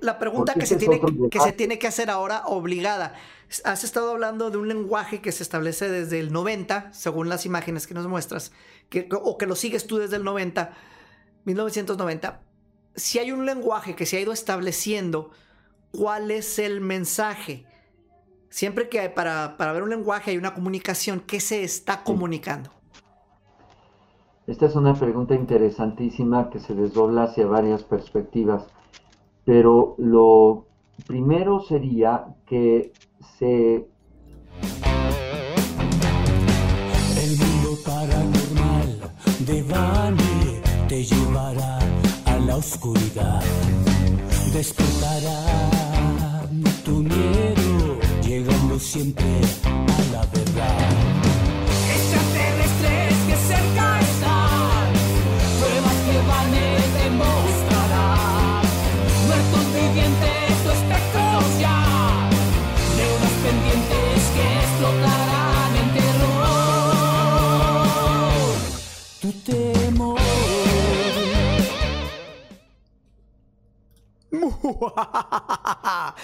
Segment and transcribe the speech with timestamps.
[0.00, 1.00] la pregunta que se, tiene,
[1.30, 3.14] que se tiene que hacer ahora obligada.
[3.64, 7.86] Has estado hablando de un lenguaje que se establece desde el 90, según las imágenes
[7.86, 8.52] que nos muestras,
[8.88, 10.72] que, o que lo sigues tú desde el 90,
[11.44, 12.42] 1990.
[12.94, 15.30] Si hay un lenguaje que se ha ido estableciendo,
[15.92, 17.66] ¿cuál es el mensaje?
[18.48, 22.70] Siempre que hay, para, para ver un lenguaje hay una comunicación, ¿qué se está comunicando?
[24.46, 28.66] Esta es una pregunta interesantísima que se desdobla hacia varias perspectivas,
[29.50, 30.64] pero lo
[31.08, 32.92] primero sería que
[33.36, 33.84] se...
[37.24, 41.80] El mundo paranormal de Bani te llevará
[42.26, 43.42] a la oscuridad,
[44.54, 46.46] despertará
[46.84, 51.29] tu miedo, llegando siempre a la verdad.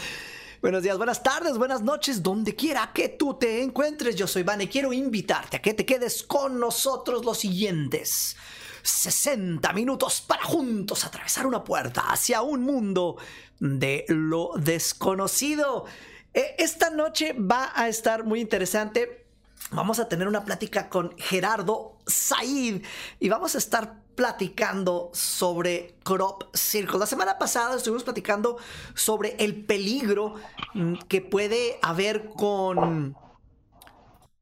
[0.63, 4.17] Buenos días, buenas tardes, buenas noches, donde quiera que tú te encuentres.
[4.17, 8.37] Yo soy Van y quiero invitarte a que te quedes con nosotros los siguientes
[8.83, 13.17] 60 minutos para juntos atravesar una puerta hacia un mundo
[13.59, 15.87] de lo desconocido.
[16.33, 19.26] Eh, Esta noche va a estar muy interesante.
[19.73, 22.83] Vamos a tener una plática con Gerardo Said
[23.19, 27.01] y vamos a estar platicando sobre crop circles.
[27.01, 28.59] La semana pasada estuvimos platicando
[28.95, 30.35] sobre el peligro
[30.75, 33.17] mm, que puede haber con,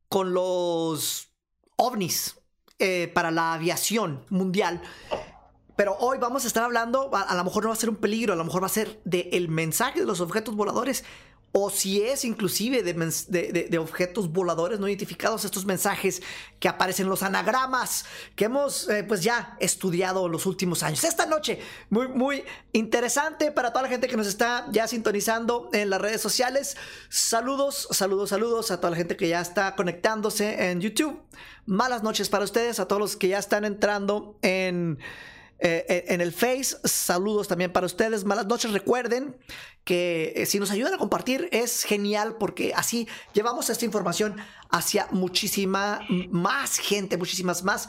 [0.08, 1.28] con los
[1.76, 2.40] ovnis
[2.78, 4.82] eh, para la aviación mundial.
[5.74, 7.96] Pero hoy vamos a estar hablando, a, a lo mejor no va a ser un
[7.96, 11.04] peligro, a lo mejor va a ser del mensaje de los objetos voladores
[11.56, 16.20] o si es inclusive de, objetos voladores no identificados, estos mensajes
[16.58, 21.04] que aparecen en los anagramas que hemos eh, pues ya estudiado los últimos años.
[21.04, 21.60] Esta noche,
[21.90, 26.20] muy, muy interesante para toda la gente que nos está ya sintonizando en las redes
[26.20, 26.76] sociales.
[27.08, 31.22] Saludos, saludos, saludos a toda la gente que ya está conectándose en YouTube.
[31.66, 34.98] Malas noches para ustedes, a todos los que ya están entrando en...
[35.60, 36.76] Eh, en el Face.
[36.84, 38.24] Saludos también para ustedes.
[38.24, 38.72] Malas noches.
[38.72, 39.36] Recuerden
[39.84, 44.36] que eh, si nos ayudan a compartir es genial porque así llevamos esta información
[44.70, 46.00] hacia muchísima
[46.30, 47.88] más gente, muchísimas más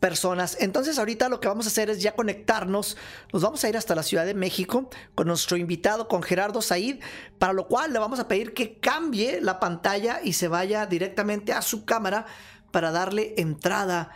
[0.00, 0.56] personas.
[0.60, 2.96] Entonces ahorita lo que vamos a hacer es ya conectarnos.
[3.32, 7.00] Nos vamos a ir hasta la Ciudad de México con nuestro invitado, con Gerardo Said,
[7.38, 11.52] para lo cual le vamos a pedir que cambie la pantalla y se vaya directamente
[11.52, 12.26] a su cámara
[12.70, 14.10] para darle entrada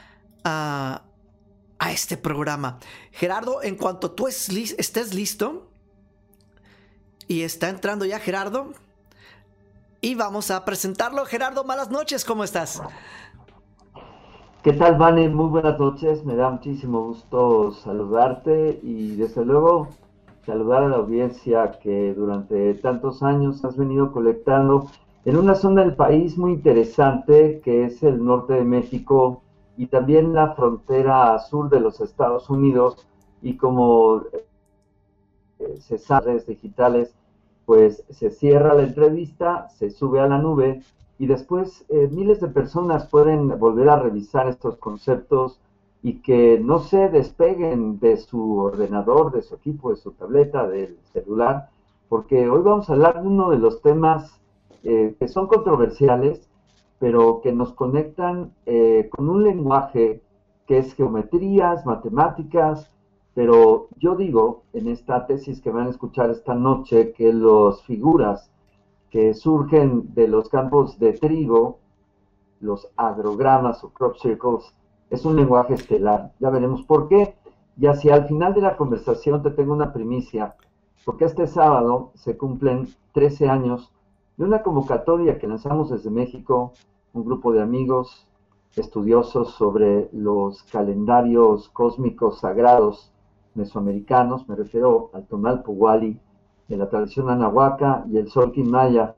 [0.44, 1.04] a,
[1.80, 2.78] a este programa.
[3.10, 5.66] Gerardo, en cuanto tú estés listo,
[7.26, 8.68] y está entrando ya Gerardo,
[10.00, 11.24] y vamos a presentarlo.
[11.24, 12.80] Gerardo, malas noches, ¿cómo estás?
[14.62, 15.28] ¿Qué tal, Vane?
[15.30, 16.24] Muy buenas noches.
[16.24, 19.88] Me da muchísimo gusto saludarte y desde luego
[20.44, 24.90] saludar a la audiencia que durante tantos años has venido colectando
[25.24, 29.42] en una zona del país muy interesante que es el norte de México
[29.80, 33.06] y también la frontera sur de los Estados Unidos
[33.40, 34.24] y como
[35.58, 37.14] eh, se redes digitales,
[37.64, 40.82] pues se cierra la entrevista, se sube a la nube
[41.18, 45.58] y después eh, miles de personas pueden volver a revisar estos conceptos
[46.02, 50.98] y que no se despeguen de su ordenador, de su equipo, de su tableta, del
[51.14, 51.70] celular,
[52.10, 54.42] porque hoy vamos a hablar de uno de los temas
[54.84, 56.49] eh, que son controversiales,
[57.00, 60.22] pero que nos conectan eh, con un lenguaje
[60.66, 62.92] que es geometrías, matemáticas,
[63.34, 68.50] pero yo digo en esta tesis que van a escuchar esta noche que las figuras
[69.10, 71.78] que surgen de los campos de trigo,
[72.60, 74.74] los agrogramas o crop circles,
[75.08, 76.32] es un lenguaje estelar.
[76.38, 77.34] Ya veremos por qué.
[77.78, 80.54] Y hacia el final de la conversación te tengo una primicia,
[81.04, 83.90] porque este sábado se cumplen 13 años
[84.36, 86.72] de una convocatoria que lanzamos desde México,
[87.12, 88.26] un grupo de amigos
[88.76, 93.12] estudiosos sobre los calendarios cósmicos sagrados
[93.54, 96.20] mesoamericanos, me refiero al Tonal Puwali,
[96.68, 99.16] de la tradición anahuaca y el Solkin Maya,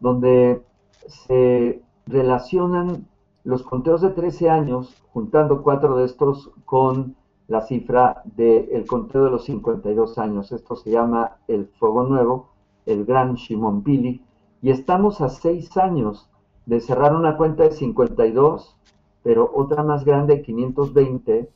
[0.00, 0.62] donde
[1.06, 3.08] se relacionan
[3.42, 7.16] los conteos de 13 años, juntando cuatro de estos con
[7.48, 10.52] la cifra del conteo de los 52 años.
[10.52, 12.50] Esto se llama el Fuego Nuevo,
[12.84, 14.22] el Gran Shimon Pili,
[14.60, 16.29] y estamos a seis años
[16.70, 18.76] de cerrar una cuenta de 52,
[19.24, 21.50] pero otra más grande, 520,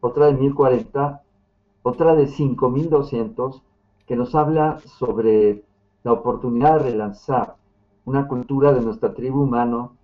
[0.00, 1.22] otra de 1040,
[1.82, 3.62] otra de 5200,
[4.06, 5.64] que nos habla sobre
[6.02, 7.56] la oportunidad de relanzar
[8.06, 9.98] una cultura de nuestra tribu humano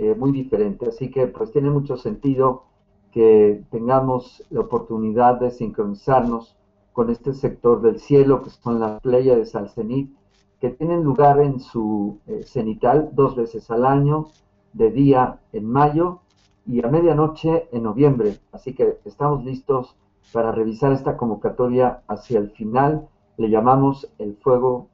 [0.00, 0.88] eh, muy diferente.
[0.88, 2.64] Así que pues tiene mucho sentido
[3.12, 6.56] que tengamos la oportunidad de sincronizarnos
[6.92, 10.12] con este sector del cielo, que son las playas de cenit,
[10.60, 14.26] que tienen lugar en su eh, cenital dos veces al año,
[14.72, 16.20] de día en mayo
[16.66, 18.38] y a medianoche en noviembre.
[18.52, 19.96] Así que estamos listos
[20.32, 23.08] para revisar esta convocatoria hacia el final.
[23.36, 24.88] Le llamamos el fuego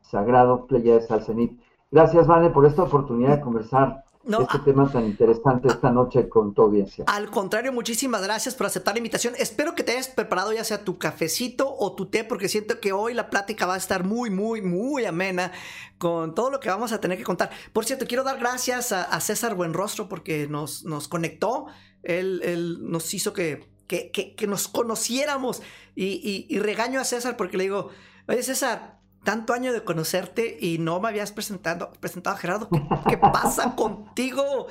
[0.00, 1.58] sagrado Playa de Salcenit.
[1.90, 6.62] Gracias, Vane, por esta oportunidad de conversar este tema tan interesante esta noche con tu
[6.62, 7.04] audiencia.
[7.08, 9.34] Al contrario, muchísimas gracias por aceptar la invitación.
[9.36, 12.92] Espero que te hayas preparado ya sea tu cafecito o tu té, porque siento que
[12.92, 15.52] hoy la plática va a estar muy, muy, muy amena
[15.98, 17.50] con todo lo que vamos a tener que contar.
[17.72, 21.66] Por cierto, quiero dar gracias a, César Buenrostro porque nos, nos conectó.
[22.02, 25.62] Él, nos hizo que, que, nos conociéramos
[25.94, 27.90] y, y regaño a César porque le digo,
[28.28, 32.68] oye César, tanto año de conocerte y no me habías presentado, presentado a Gerardo.
[33.08, 34.66] ¿Qué, pasa contigo?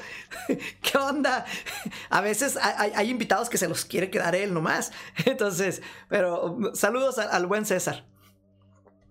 [0.47, 1.45] ¿Qué onda?
[2.09, 4.91] A veces hay, invitados que se los quiere quedar él nomás.
[5.25, 8.05] Entonces, pero saludos al, buen César.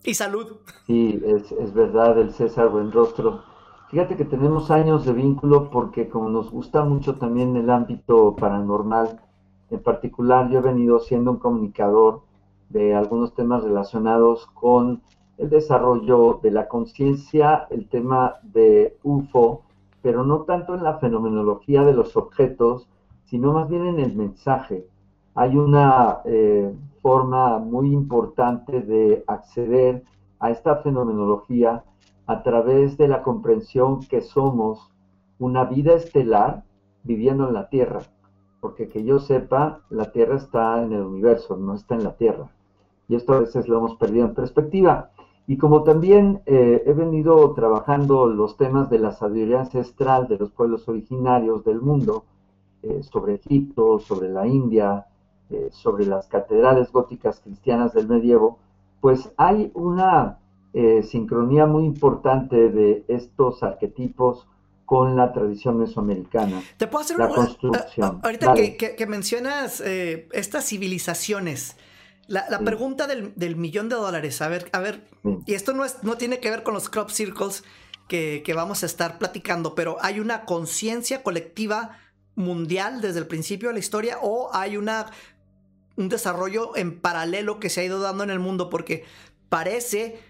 [0.03, 0.57] Y salud.
[0.87, 3.45] Sí, es, es verdad, el César buen rostro.
[3.91, 9.21] Fíjate que tenemos años de vínculo porque como nos gusta mucho también el ámbito paranormal,
[9.71, 12.23] en particular yo he venido siendo un comunicador
[12.69, 15.03] de algunos temas relacionados con
[15.41, 19.63] el desarrollo de la conciencia, el tema de UFO,
[20.03, 22.89] pero no tanto en la fenomenología de los objetos,
[23.25, 24.87] sino más bien en el mensaje.
[25.35, 30.05] Hay una eh, forma muy importante de acceder
[30.41, 31.85] a esta fenomenología
[32.27, 34.93] a través de la comprensión que somos
[35.39, 36.65] una vida estelar
[37.03, 38.01] viviendo en la Tierra,
[38.61, 42.51] porque que yo sepa, la Tierra está en el universo, no está en la Tierra.
[43.09, 45.11] Y esto a veces lo hemos perdido en perspectiva.
[45.47, 50.51] Y como también eh, he venido trabajando los temas de la sabiduría ancestral de los
[50.53, 52.25] pueblos originarios del mundo,
[52.83, 55.07] eh, sobre Egipto, sobre la India,
[55.51, 58.59] eh, sobre las catedrales góticas cristianas del medievo,
[59.01, 60.39] pues hay una
[61.03, 64.47] sincronía muy importante de estos arquetipos
[64.87, 66.63] con la tradición mesoamericana.
[66.77, 68.21] Te puedo hacer la una, construcción.
[68.23, 71.77] ahorita que, que, mencionas estas civilizaciones,
[72.31, 75.05] la, pregunta del, millón de dólares, a ver, a ver,
[75.47, 77.65] y esto no, es, no tiene que ver con los crop circles
[78.07, 81.99] que, vamos a estar platicando, pero hay una conciencia colectiva
[82.37, 85.07] mundial desde el principio de la historia o hay una,
[85.97, 89.05] un desarrollo en paralelo que se ha ido dando en el mundo porque
[89.49, 90.21] parece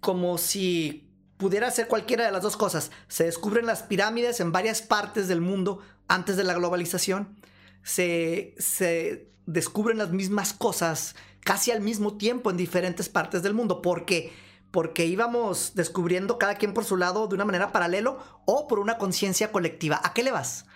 [0.00, 2.90] como si pudiera ser cualquiera de las dos cosas.
[3.08, 7.34] Se descubren las pirámides en varias partes del mundo antes de la globalización.
[7.82, 11.16] Se, se descubren las mismas cosas
[11.46, 13.80] casi al mismo tiempo en diferentes partes del mundo.
[13.80, 14.32] ¿Por qué?
[14.72, 18.98] Porque íbamos descubriendo cada quien por su lado de una manera paralelo o por una
[18.98, 20.00] conciencia colectiva.
[20.02, 20.66] ¿A qué le vas?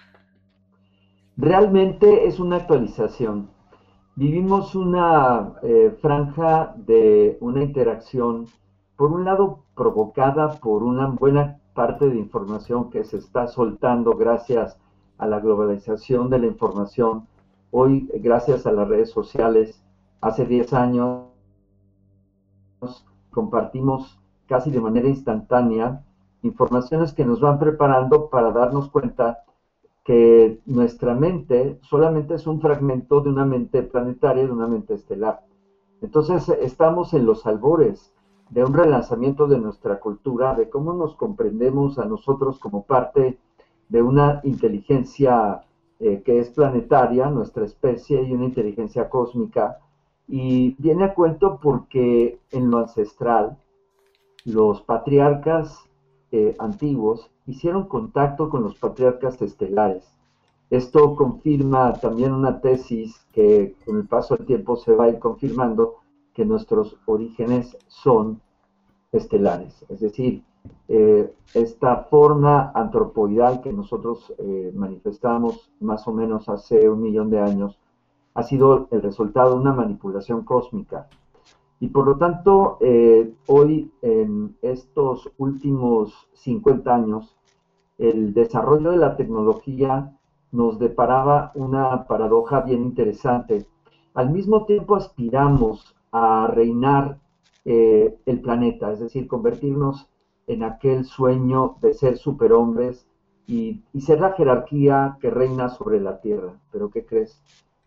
[1.37, 3.50] Realmente es una actualización.
[4.14, 8.46] Vivimos una eh, franja de una interacción,
[8.96, 14.78] por un lado provocada por una buena parte de información que se está soltando gracias
[15.19, 17.26] a la globalización de la información,
[17.73, 19.82] hoy gracias a las redes sociales,
[20.20, 21.26] Hace 10 años
[23.31, 26.04] compartimos casi de manera instantánea
[26.42, 29.44] informaciones que nos van preparando para darnos cuenta
[30.04, 35.44] que nuestra mente solamente es un fragmento de una mente planetaria, de una mente estelar.
[36.00, 38.12] Entonces estamos en los albores
[38.49, 43.38] de un relanzamiento de nuestra cultura, de cómo nos comprendemos a nosotros como parte
[43.88, 45.62] de una inteligencia
[46.00, 49.78] eh, que es planetaria, nuestra especie, y una inteligencia cósmica
[50.30, 53.58] y viene a cuento porque en lo ancestral,
[54.44, 55.76] los patriarcas
[56.30, 60.08] eh, antiguos hicieron contacto con los patriarcas estelares.
[60.70, 65.18] Esto confirma también una tesis que con el paso del tiempo se va a ir
[65.18, 65.96] confirmando
[66.32, 68.40] que nuestros orígenes son
[69.10, 69.84] estelares.
[69.88, 70.44] Es decir,
[70.87, 77.40] eh, esta forma antropoidal que nosotros eh, manifestamos más o menos hace un millón de
[77.40, 77.79] años
[78.34, 81.08] ha sido el resultado de una manipulación cósmica.
[81.80, 87.37] Y por lo tanto, eh, hoy en estos últimos 50 años,
[87.99, 90.12] el desarrollo de la tecnología
[90.52, 93.66] nos deparaba una paradoja bien interesante.
[94.14, 97.18] Al mismo tiempo aspiramos a reinar
[97.64, 100.08] eh, el planeta, es decir, convertirnos
[100.46, 103.06] en aquel sueño de ser superhombres
[103.46, 106.54] y, y ser la jerarquía que reina sobre la Tierra.
[106.72, 107.42] Pero ¿qué crees?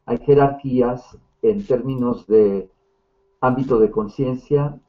[0.05, 2.69] Hay jerarquías en términos de
[3.41, 4.79] ámbito de conciencia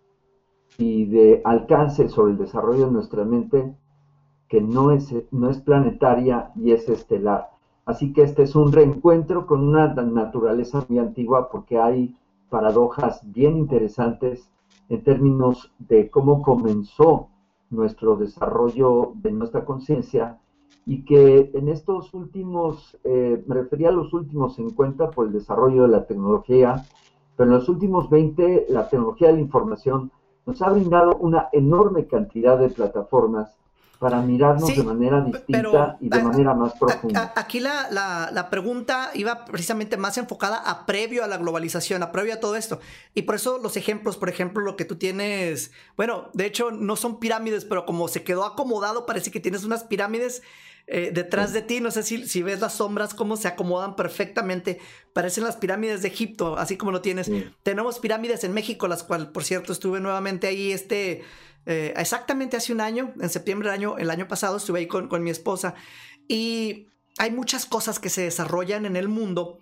[0.79, 3.75] y de alcance sobre el desarrollo de nuestra mente
[4.49, 7.51] que no es, no es planetaria y es estelar.
[7.87, 12.17] Así que este es un reencuentro con una naturaleza muy antigua porque hay
[12.51, 14.51] paradojas bien interesantes
[14.89, 17.29] en términos de cómo comenzó
[17.71, 20.39] nuestro desarrollo de nuestra conciencia
[20.87, 25.83] y que en estos últimos, eh, me refería a los últimos 50 por el desarrollo
[25.83, 26.85] de la tecnología,
[27.37, 30.11] pero en los últimos 20 la tecnología de la información
[30.47, 33.55] nos ha brindado una enorme cantidad de plataformas
[33.99, 37.33] para mirarnos de manera distinta y de manera más profunda.
[37.37, 42.35] aquí la, la, pregunta iba precisamente más enfocada a previo a la globalización, a previo
[42.35, 42.81] a todo esto.
[43.15, 46.97] Y por eso los ejemplos, por ejemplo, lo que tú tienes, bueno, de hecho no
[46.97, 50.43] son pirámides, pero como se quedó acomodado, parece que tienes unas pirámides
[50.87, 51.81] eh, detrás de ti.
[51.81, 54.81] No sé si, si ves las sombras, cómo se acomodan perfectamente.
[55.13, 57.31] Parecen las pirámides de Egipto, así como lo tienes.
[57.63, 61.23] Tenemos pirámides en México, las cuales, por cierto, estuve nuevamente ahí este
[61.67, 65.23] eh, exactamente hace un año, en septiembre del año, el año pasado, estuve ahí con,
[65.23, 65.75] mi esposa
[66.29, 66.89] y
[67.19, 69.61] hay muchas cosas que se desarrollan en el mundo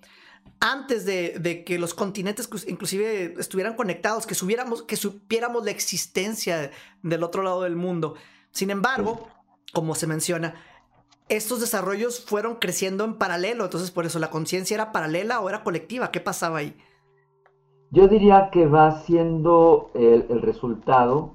[0.58, 7.22] antes de, que los continentes inclusive estuvieran conectados, que, subiéramos, que supiéramos la existencia del
[7.22, 8.14] otro lado del mundo.
[8.50, 9.28] Sin embargo,
[9.72, 10.54] como se menciona,
[11.36, 15.64] estos desarrollos fueron creciendo en paralelo, entonces por eso la conciencia era paralela o era
[15.64, 16.10] colectiva.
[16.10, 16.76] ¿Qué pasaba ahí?
[17.90, 21.34] Yo diría que va siendo el resultado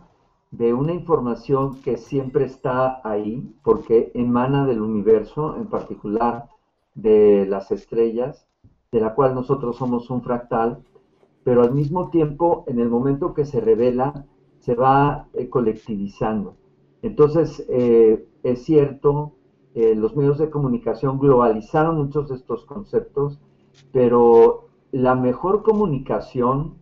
[0.52, 6.50] de una información que siempre está ahí, porque emana del universo, en particular
[6.96, 8.48] de las estrellas,
[8.92, 10.84] de la cual nosotros somos un fractal,
[11.44, 14.26] pero al mismo tiempo, en el momento que se revela,
[14.60, 16.56] se va eh, colectivizando.
[17.02, 19.34] Entonces, eh, es cierto,
[19.76, 23.40] eh, los medios de comunicación globalizaron muchos de estos conceptos,
[23.92, 26.76] pero la mejor comunicación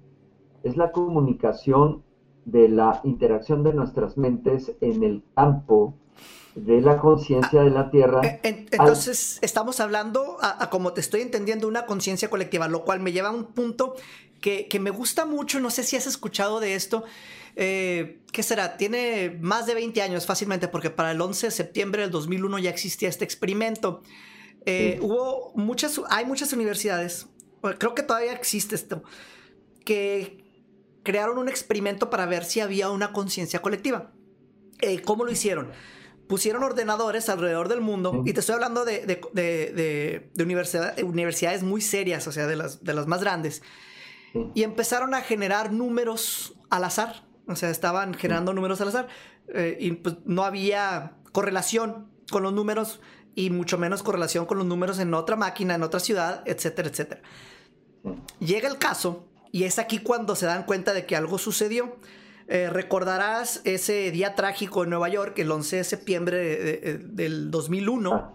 [0.63, 2.03] es la comunicación
[2.45, 5.95] de la interacción de nuestras mentes en el campo
[6.55, 8.21] de la conciencia de la Tierra.
[8.23, 13.11] Eh, entonces, estamos hablando, a, como te estoy entendiendo, una conciencia colectiva, lo cual me
[13.11, 13.95] lleva a un punto
[14.41, 17.03] que, me gusta mucho, no sé si has escuchado de esto,
[17.55, 18.77] eh, ¿qué será?
[18.77, 22.69] Tiene más de 20 años fácilmente, porque para el 11 de septiembre del 2001 ya
[22.69, 24.01] existía este experimento.
[24.65, 27.27] Eh, hubo muchas, hay muchas universidades,
[27.77, 29.03] creo que todavía existe esto,
[29.85, 30.43] que
[31.03, 34.11] crearon un experimento para ver si había una conciencia colectiva.
[34.81, 35.71] Eh, ¿Cómo lo hicieron?
[36.27, 40.31] Pusieron ordenadores alrededor del mundo, y te estoy hablando de,
[41.05, 43.61] universidades muy serias, o sea, de las, de las más grandes,
[44.55, 49.07] y empezaron a generar números al azar, o sea, estaban generando números al azar,
[49.53, 53.01] eh, y pues no había correlación con los números,
[53.35, 57.21] y mucho menos correlación con los números en otra máquina, en otra ciudad, etcétera, etcétera.
[58.39, 61.97] Llega el caso y es aquí cuando se dan cuenta de que algo sucedió.
[62.47, 68.13] Eh, recordarás ese día trágico en Nueva York, el 11 de septiembre del 2001.
[68.13, 68.33] Ah.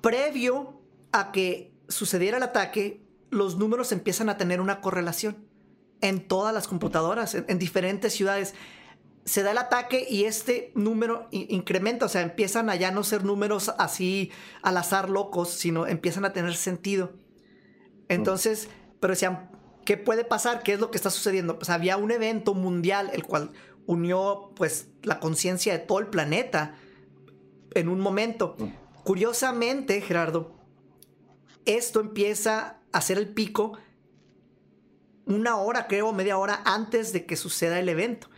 [0.00, 0.80] Previo
[1.12, 5.45] a que sucediera el ataque, los números empiezan a tener una correlación
[6.00, 8.54] en todas las computadoras, en, diferentes ciudades.
[9.24, 13.24] Se da el ataque y este número incrementa, o sea, empiezan a ya no ser
[13.24, 14.30] números así
[14.62, 17.12] al azar locos, sino empiezan a tener sentido.
[18.08, 18.68] Entonces,
[19.00, 19.50] pero decían,
[19.84, 20.62] ¿qué puede pasar?
[20.62, 21.58] ¿Qué es lo que está sucediendo?
[21.58, 23.50] Pues había un evento mundial el cual
[23.86, 26.76] unió pues la conciencia de todo el planeta
[27.74, 28.56] en un momento.
[28.58, 28.64] Mm.
[29.04, 30.52] Curiosamente, Gerardo,
[31.64, 33.78] esto empieza a ser el pico
[35.26, 38.28] una hora, creo, media hora antes de que suceda el evento.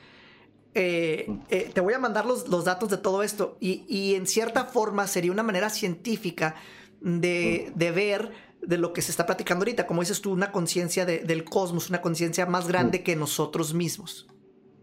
[0.74, 1.38] Eh, mm.
[1.50, 4.66] eh, te voy a mandar los, los, datos de todo esto y, y, en cierta
[4.66, 6.56] forma sería una manera científica
[7.00, 7.78] de, mm.
[7.78, 11.44] de ver de lo que se está platicando ahorita, como dices tú, una conciencia del
[11.44, 14.26] cosmos, una conciencia más grande que nosotros mismos.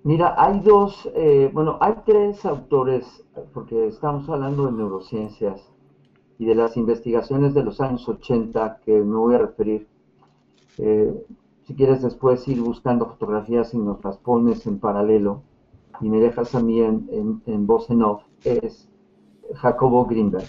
[0.04, 3.06] Mira, hay dos, eh, bueno, hay tres autores,
[3.54, 5.62] porque estamos hablando de neurociencias
[6.38, 9.88] y de las investigaciones de los años 80 que me voy a referir.
[10.78, 11.14] Eh,
[11.66, 15.42] si quieres después ir buscando fotografías y nos las pones en paralelo
[16.00, 18.88] y me dejas a mí en, voz en off, es
[19.56, 20.48] Jacobo Greenberg.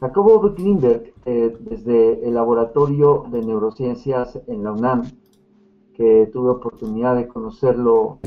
[0.00, 5.02] Jacobo Greenberg, eh, desde el Laboratorio de Neurociencias en la UNAM,
[5.92, 8.20] que tuve oportunidad de conocerlo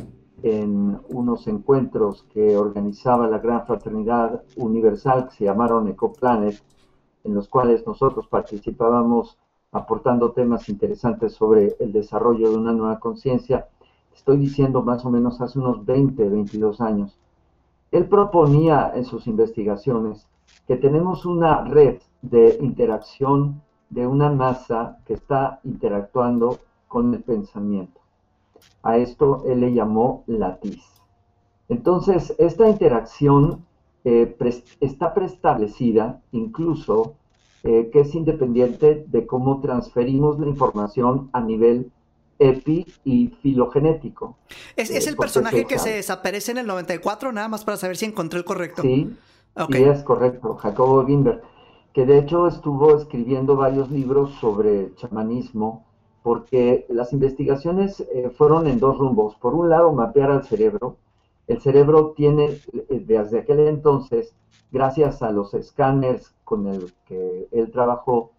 [0.44, 6.62] en unos encuentros que organizaba la Gran Fraternidad Universal, que se llamaron EcoPlanet,
[7.24, 9.38] en los cuales nosotros participábamos
[9.72, 13.68] aportando temas interesantes sobre el desarrollo de una nueva conciencia,
[14.14, 17.18] estoy diciendo más o menos hace unos 20, 22 años.
[17.92, 20.28] Él proponía en sus investigaciones
[20.68, 28.00] que tenemos una red de interacción de una masa que está interactuando con el pensamiento.
[28.84, 30.84] A esto él le llamó latiz.
[31.70, 33.66] Entonces, esta interacción
[34.04, 34.36] eh,
[34.80, 37.16] está preestablecida incluso
[37.64, 41.92] eh, que es independiente de cómo transferimos la información a nivel
[42.40, 44.36] epi y filogenético.
[44.76, 47.32] ¿Es, es el personaje que se desaparece en el 94?
[47.32, 48.82] Nada más para saber si encontré el correcto.
[48.82, 49.16] Sí,
[49.72, 51.42] sí es correcto, Jacobo Wimber,
[51.94, 55.86] que de hecho estuvo escribiendo varios libros sobre chamanismo,
[56.24, 59.36] porque las investigaciones eh, fueron en dos rumbos.
[59.36, 60.98] Por un lado, mapear al cerebro.
[61.48, 64.34] El cerebro tiene, eh, desde aquel entonces,
[64.72, 68.32] gracias a los escáneres con el que él trabajó,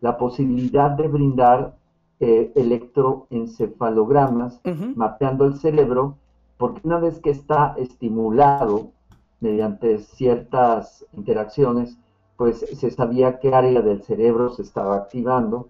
[0.00, 1.74] la posibilidad de brindar
[2.20, 4.60] eh, electroencefalogramas
[4.94, 6.16] mapeando el cerebro,
[6.56, 8.92] porque una vez que está estimulado
[9.40, 11.98] mediante ciertas interacciones,
[12.36, 15.68] pues se sabía qué área del cerebro se estaba activando,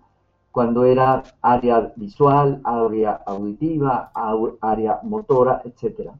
[0.50, 4.12] cuando era área visual, área auditiva,
[4.60, 6.10] área motora, etc.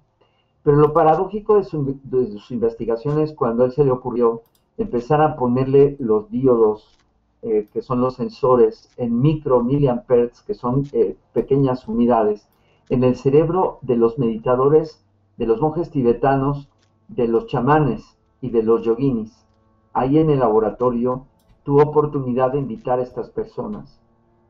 [0.63, 4.43] Pero lo paradójico de, sus investigaciones, cuando a él se le ocurrió
[4.79, 6.99] empezar a ponerle los diodos
[7.43, 12.49] eh, que son los sensores en micro miliamperes, que son eh, pequeñas unidades,
[12.89, 15.05] en el cerebro de los meditadores,
[15.37, 16.69] de los monjes tibetanos,
[17.09, 19.45] de los chamanes y de los yoginis.
[19.93, 21.27] Ahí en el laboratorio
[21.65, 24.01] tuvo oportunidad de invitar a estas personas.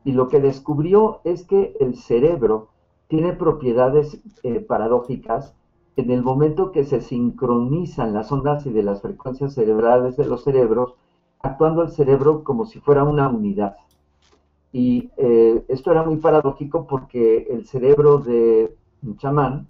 [0.03, 2.67] Y lo que descubrió es que el cerebro
[3.07, 5.55] tiene propiedades eh, paradójicas
[5.95, 10.43] en el momento que se sincronizan las ondas y de las frecuencias cerebrales de los
[10.43, 10.95] cerebros
[11.41, 13.75] actuando el cerebro como si fuera una unidad.
[14.71, 19.67] Y eh, esto era muy paradójico porque el cerebro de un chamán,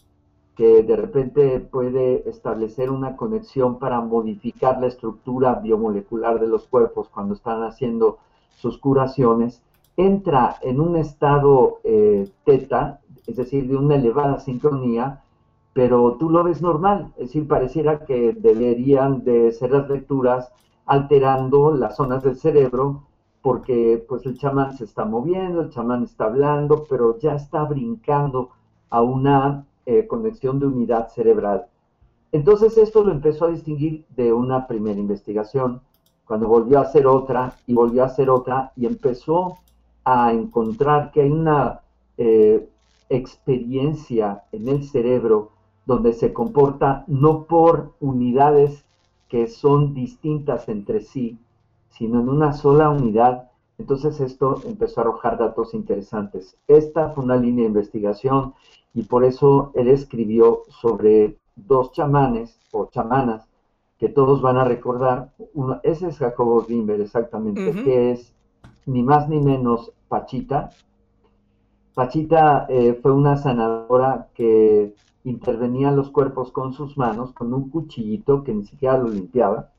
[0.55, 7.09] que de repente puede establecer una conexión para modificar la estructura biomolecular de los cuerpos
[7.09, 8.19] cuando están haciendo
[8.55, 9.63] sus curaciones,
[9.97, 15.22] entra en un estado eh, teta, es decir, de una elevada sincronía,
[15.73, 20.51] pero tú lo ves normal, es decir, pareciera que deberían de ser las lecturas
[20.85, 23.03] alterando las zonas del cerebro
[23.41, 28.51] porque pues el chamán se está moviendo, el chamán está hablando, pero ya está brincando
[28.89, 31.65] a una eh, conexión de unidad cerebral.
[32.31, 35.81] Entonces esto lo empezó a distinguir de una primera investigación,
[36.25, 39.57] cuando volvió a hacer otra y volvió a hacer otra y empezó
[40.05, 41.81] a encontrar que hay una
[42.17, 42.69] eh,
[43.09, 45.51] experiencia en el cerebro
[45.85, 48.85] donde se comporta no por unidades
[49.27, 51.37] que son distintas entre sí,
[51.89, 53.49] sino en una sola unidad.
[53.77, 56.55] Entonces esto empezó a arrojar datos interesantes.
[56.67, 58.53] Esta fue una línea de investigación
[58.93, 63.47] y por eso él escribió sobre dos chamanes o chamanas
[63.99, 65.31] que todos van a recordar.
[65.53, 68.33] Uno, ese es Jacobo Grimber exactamente, que es
[68.85, 70.71] ni más ni menos Pachita.
[71.93, 78.43] Pachita eh, fue una sanadora que intervenía los cuerpos con sus manos, con un cuchillito
[78.43, 79.69] que ni siquiera lo limpiaba,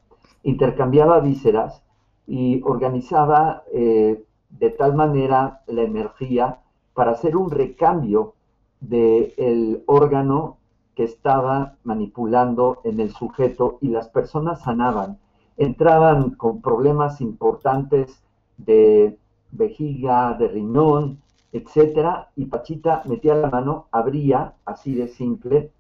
[0.45, 1.83] intercambiaba vísceras
[2.27, 6.61] y organizaba eh, de tal manera la energía
[6.95, 8.35] para hacer un recambio
[8.81, 10.59] del órgano
[10.95, 15.19] que estaba manipulando en el sujeto y las personas sanaban.
[15.57, 18.23] Entraban con problemas importantes
[18.57, 19.19] de
[19.51, 21.19] vejiga, de riñón,
[21.55, 25.71] etcétera, y Pachita metía la mano, abría, así de simple,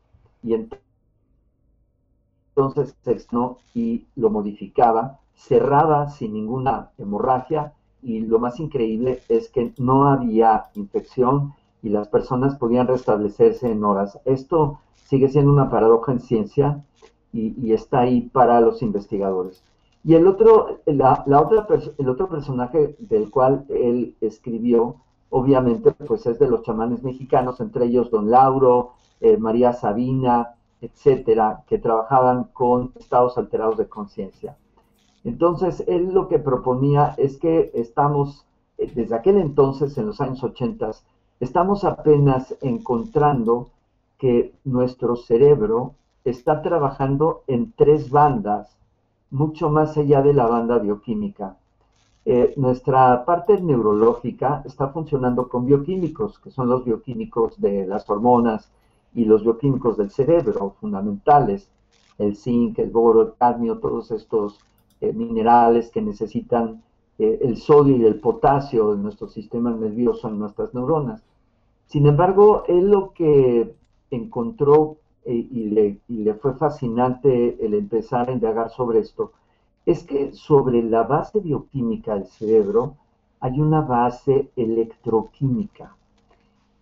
[0.41, 0.55] y
[2.55, 3.27] entonces se
[3.75, 10.67] y lo modificaba, cerraba sin ninguna hemorragia, y lo más increíble es que no había
[10.75, 14.21] infección y las personas podían restablecerse en horas.
[14.25, 16.85] Esto sigue siendo una paradoja en ciencia
[17.33, 19.65] y, está ahí para los investigadores.
[20.05, 21.67] Y el otro, la, otra,
[21.99, 25.01] el otro personaje del cual él escribió
[25.37, 31.65] obviamente pues es de los chamanes mexicanos, entre ellos Don Lauro, eh, María Sabina, etcétera,
[31.67, 34.57] que trabajaban con estados alterados de conciencia.
[35.25, 38.47] Entonces, él lo que proponía es que estamos,
[38.79, 40.93] eh, desde aquel entonces, en los años 80,
[41.41, 43.71] estamos apenas encontrando
[44.19, 45.95] que nuestro cerebro
[46.25, 48.79] está trabajando en tres bandas,
[49.33, 51.57] mucho más allá de la banda bioquímica.
[52.27, 58.71] Eh, nuestra parte neurológica está funcionando con bioquímicos, que son los bioquímicos de las hormonas
[59.13, 61.69] y los bioquímicos del cerebro, fundamentales,
[62.17, 64.59] el zinc, el boro, el cadmio, todos estos
[65.03, 66.83] eh, minerales que necesitan
[67.19, 71.23] eh, el sodio y el potasio en nuestro sistema nervioso, en nuestras neuronas.
[71.87, 73.75] Sin embargo, él lo que
[74.11, 79.33] encontró y le, y le fue fascinante el empezar a indagar sobre esto,
[79.87, 82.97] es que sobre la base bioquímica del cerebro
[83.41, 85.95] hay una base electroquímica.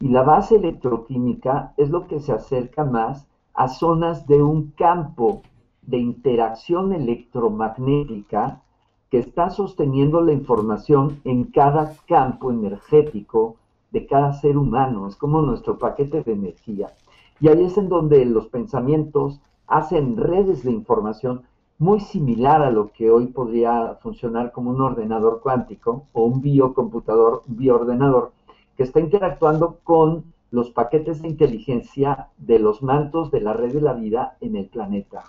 [0.00, 5.42] Y la base electroquímica es lo que se acerca más a zonas de un campo
[5.82, 8.62] de interacción electromagnética
[9.10, 13.56] que está sosteniendo la información en cada campo energético
[13.90, 15.06] de cada ser humano.
[15.06, 16.94] Es como nuestro paquete de energía.
[17.40, 21.42] Y ahí es en donde los pensamientos hacen redes de información
[21.78, 27.42] muy similar a lo que hoy podría funcionar como un ordenador cuántico o un biocomputador,
[27.46, 28.32] bioordenador,
[28.76, 33.80] que está interactuando con los paquetes de inteligencia de los mantos de la red de
[33.80, 35.24] la vida en el planeta.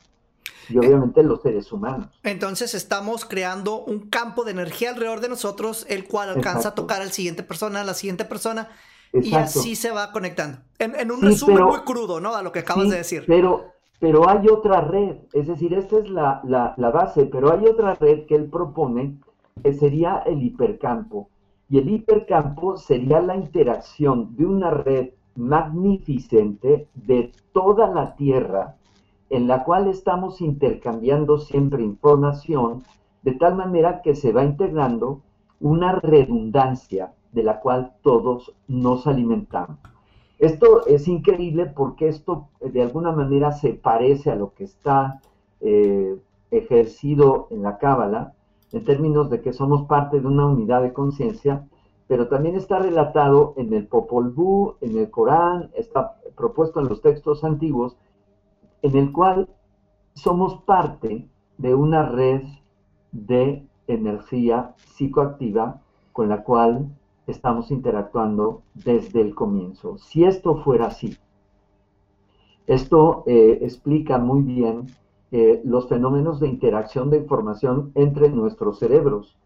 [0.70, 2.08] Y obviamente los seres humanos.
[2.24, 7.02] Entonces estamos creando un campo de energía alrededor de nosotros, el cual alcanza a tocar
[7.02, 8.70] a la siguiente persona, a la siguiente persona,
[9.12, 10.60] y así se va conectando.
[10.80, 12.34] En, un resumen muy crudo, ¿no?
[12.36, 13.24] A lo que acabas de decir.
[13.28, 13.73] Pero,
[14.04, 18.36] pero hay otra red, es decir, esta es la, base, pero hay otra red que
[18.36, 19.18] él propone,
[19.64, 21.30] que sería el hipercampo.
[21.70, 28.76] Y el hipercampo sería la interacción de una red magnificente de toda la Tierra,
[29.30, 32.84] en la cual estamos intercambiando siempre información,
[33.22, 35.22] de tal manera que se va integrando
[35.62, 39.93] una redundancia de la cual todos nos alimentamos.
[40.44, 45.22] Esto es increíble porque esto eh, de alguna manera se parece a lo que está
[45.62, 46.18] eh,
[46.52, 48.34] ejercido en la Cábala,
[48.74, 51.66] en términos de que somos parte de una unidad de conciencia,
[52.08, 57.02] pero también está relatado en el Popol Vuh, en el Corán, está propuesto en los
[57.02, 57.96] textos antiguos,
[58.82, 59.48] en el cual
[60.14, 61.26] somos parte
[61.58, 62.42] de una red
[63.14, 65.80] de energía psicoactiva
[66.12, 66.90] con la cual
[67.28, 69.98] estamos interactuando desde el comienzo.
[69.98, 71.18] Si esto fuera así,
[72.68, 74.88] esto eh, explica muy bien
[75.32, 79.38] eh, los fenómenos de interacción de información entre nuestros cerebros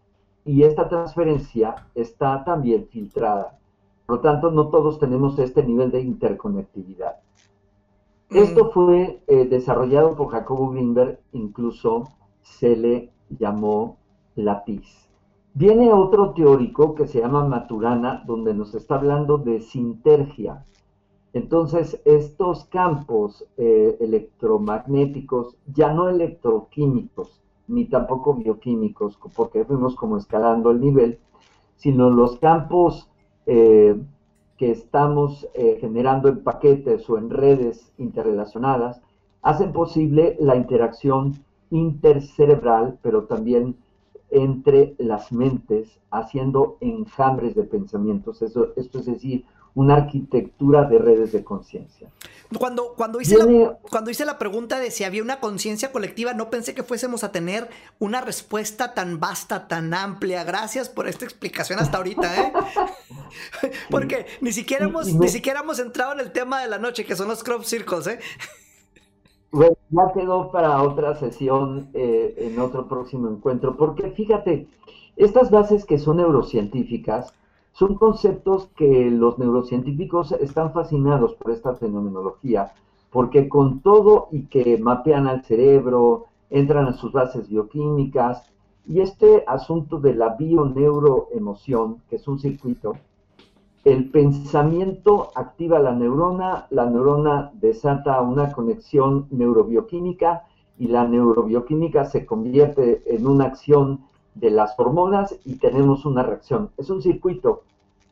[0.44, 3.58] y esta transferencia está también filtrada.
[4.06, 7.16] Por lo tanto, no todos tenemos este nivel de interconectividad.
[8.30, 8.36] Mm.
[8.36, 12.08] Esto fue eh, desarrollado por Jacobo Greenberg, incluso
[12.42, 13.96] se le llamó
[14.36, 15.07] lápiz.
[15.58, 20.64] Viene otro teórico que se llama Maturana, donde nos está hablando de sintergia.
[21.32, 30.70] Entonces, estos campos eh, electromagnéticos, ya no electroquímicos, ni tampoco bioquímicos, porque fuimos como escalando
[30.70, 31.18] el nivel,
[31.74, 33.10] sino los campos
[33.46, 34.00] eh,
[34.58, 39.02] que estamos eh, generando en paquetes o en redes interrelacionadas,
[39.42, 41.34] hacen posible la interacción
[41.70, 43.74] intercerebral, pero también
[44.30, 48.42] entre las mentes, haciendo enjambres de pensamientos.
[48.42, 52.10] Eso, esto es decir, una arquitectura de redes de conciencia.
[52.58, 56.48] Cuando, cuando, hice la, cuando hice la pregunta de si había una conciencia colectiva, no
[56.48, 60.44] pensé que fuésemos a tener una respuesta tan vasta, tan amplia.
[60.44, 62.52] Gracias por esta explicación hasta ahorita, ¿eh?
[63.90, 67.14] Porque ni siquiera, hemos, ni siquiera hemos entrado en el tema de la noche, que
[67.14, 68.18] son los crop circles, ¿eh?
[69.50, 74.68] Bueno, ya quedó para otra sesión eh, en otro próximo encuentro, porque fíjate,
[75.16, 77.32] estas bases que son neurocientíficas
[77.72, 82.72] son conceptos que los neurocientíficos están fascinados por esta fenomenología,
[83.10, 88.50] porque con todo y que mapean al cerebro, entran a sus bases bioquímicas,
[88.86, 92.96] y este asunto de la bioneuroemoción, que es un circuito,
[93.92, 100.44] el pensamiento activa la neurona, la neurona desata una conexión neurobioquímica
[100.78, 106.70] y la neurobioquímica se convierte en una acción de las hormonas y tenemos una reacción.
[106.76, 107.62] Es un circuito.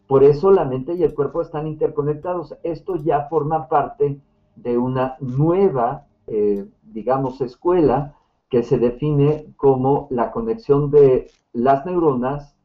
[0.06, 2.56] Por eso la mente y el cuerpo están interconectados.
[2.62, 4.18] Esto ya forma parte
[4.56, 8.14] de una nueva, eh, digamos, escuela
[8.48, 12.55] que se define como la conexión de las neuronas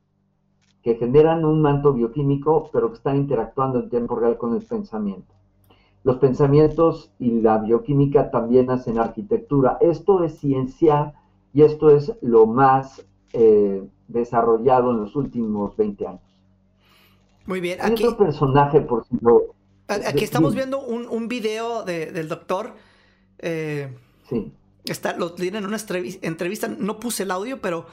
[0.83, 5.33] que generan un manto bioquímico, pero que están interactuando en tiempo real con el pensamiento.
[6.03, 9.77] Los pensamientos y la bioquímica también hacen arquitectura.
[9.81, 11.13] Esto es ciencia
[11.53, 16.21] y esto es lo más eh, desarrollado en los últimos 20 años.
[17.45, 17.79] Muy bien.
[17.81, 19.53] Aquí, otro personaje, por ejemplo.
[19.87, 22.73] Aquí estamos viendo un, un video del doctor.
[23.39, 23.95] Eh,
[24.27, 24.51] sí.
[24.85, 25.77] Está, lo tienen en una
[26.21, 26.67] entrevista.
[26.67, 27.85] No puse el audio, pero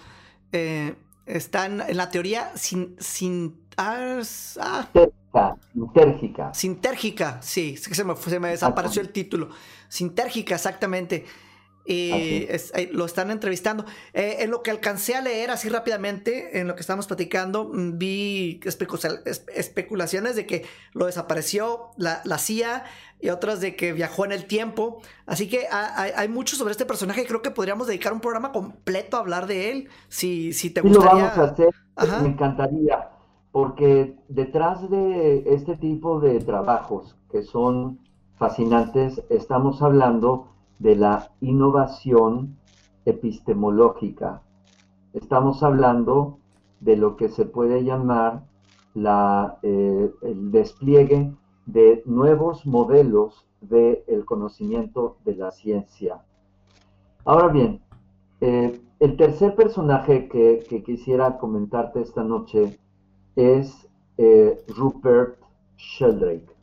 [0.53, 0.94] eh,
[1.29, 4.21] están en la teoría sin, sin ah,
[5.73, 6.55] sintérgica.
[6.55, 9.51] Sintérgica, sí, se me, se me desapareció el título.
[9.88, 11.25] Sintérgica, exactamente.
[11.85, 12.47] Y
[12.93, 13.87] lo están entrevistando.
[14.12, 17.97] Eh, en lo que alcancé a leer así rápidamente, en lo que estamos platicando, mm,
[17.97, 22.85] vi especulaciones de que lo desapareció la, la CIA
[23.21, 25.01] y otras de que viajó en el tiempo.
[25.27, 27.27] Así que hay, mucho sobre este personaje.
[27.27, 29.88] Creo que podríamos dedicar un programa completo a hablar de él.
[30.09, 31.11] Si, si te gustaría.
[31.12, 32.23] lo vamos a hacer.
[32.23, 33.11] Me encantaría.
[33.51, 37.99] porque detrás de este tipo de trabajos que son
[38.38, 42.57] fascinantes, estamos hablando de la innovación
[43.05, 44.43] epistemológica.
[45.12, 46.38] Estamos hablando
[46.81, 48.45] de lo que se puede llamar
[48.95, 51.33] la, eh, el despliegue
[51.67, 56.23] de nuevos modelos del conocimiento de la ciencia.
[57.25, 57.81] Ahora bien,
[58.41, 62.79] eh, el tercer personaje que, quisiera comentarte esta noche
[63.37, 65.38] es eh, Rupert
[65.77, 66.58] Sheldrake.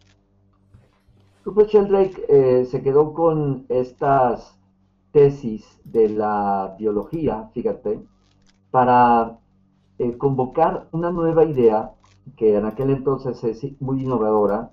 [1.45, 4.59] Rupert Sheldrake se quedó con estas
[5.11, 8.01] tesis de la biología, fíjate,
[8.71, 9.37] para
[10.17, 11.93] convocar una nueva idea
[12.35, 14.71] que en aquel entonces es muy innovadora,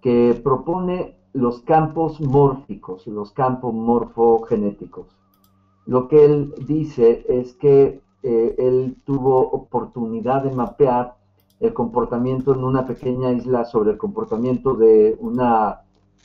[0.00, 5.18] que propone los campos mórficos, los campos morfogenéticos.
[5.84, 11.16] Lo que él dice es que eh, él tuvo oportunidad de mapear
[11.60, 15.82] el comportamiento en una pequeña isla sobre el comportamiento de una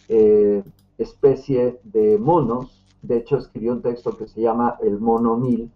[0.09, 0.63] eh,
[0.97, 2.85] especie de monos.
[3.01, 5.71] De hecho, escribió un texto que se llama El Mono Mil,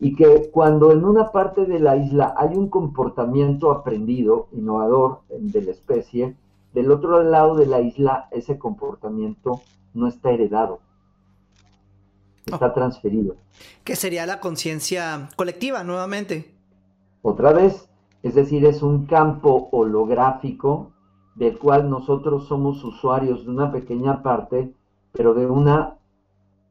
[0.00, 5.62] y que cuando en una parte de la isla hay un comportamiento aprendido, innovador de
[5.62, 6.36] la especie,
[6.72, 9.62] del otro lado de la isla ese comportamiento
[9.94, 10.80] no está heredado,
[12.46, 12.72] está oh.
[12.72, 13.36] transferido.
[13.82, 16.54] Que sería la conciencia colectiva nuevamente.
[17.22, 17.87] Otra vez,
[18.22, 20.92] es decir, es un campo holográfico
[21.34, 24.72] del cual nosotros somos usuarios de una pequeña parte,
[25.12, 25.96] pero de una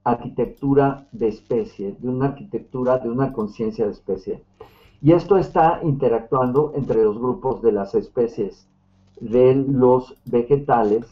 [0.03, 4.43] arquitectura de especie, de una arquitectura de una conciencia de especie.
[5.01, 8.67] Y esto está interactuando entre los grupos de las especies,
[9.19, 11.05] de los vegetales,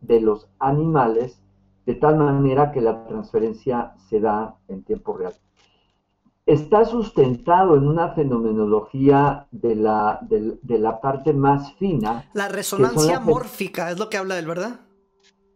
[0.00, 1.40] de los animales,
[1.86, 5.34] de tal manera que la transferencia se da en tiempo real.
[6.50, 12.28] Está sustentado en una fenomenología de la, de, la parte más fina.
[12.32, 14.80] La resonancia mórfica es lo que habla él, ¿verdad?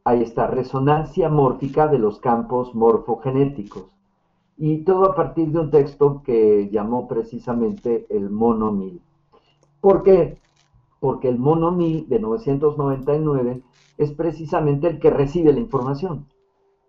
[0.05, 3.87] Ahí está, resonancia mórfica de los campos morfogenéticos.
[4.57, 9.03] Y todo a partir de un texto que llamó precisamente el mono mil.
[9.81, 10.39] ¿Por qué?
[11.01, 13.63] Porque el mono mil de 999
[13.99, 16.29] es precisamente el que recibe la información.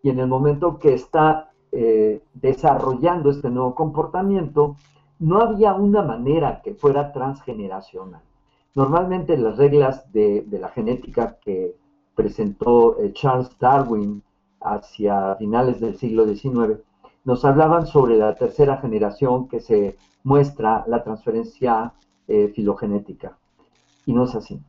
[0.04, 4.78] Y en el momento que está eh, desarrollando este nuevo comportamiento,
[5.20, 8.22] no había una manera que fuera transgeneracional.
[8.76, 11.76] Normalmente las reglas de la genética que
[12.16, 14.24] presentó eh, Charles Darwin
[14.62, 16.80] hacia finales del siglo XIX,
[17.26, 21.92] nos hablaban sobre la tercera generación que se muestra la transferencia
[22.30, 23.38] eh, filogenética.
[24.06, 24.62] Y no es así.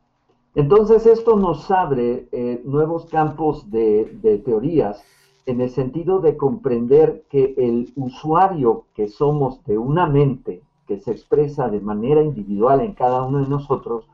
[0.55, 2.27] Entonces esto nos abre
[2.65, 5.01] nuevos campos de, teorías
[5.47, 11.11] en el sentido de comprender que el usuario que somos de una mente que se
[11.11, 14.05] expresa de manera individual en cada uno de nosotros,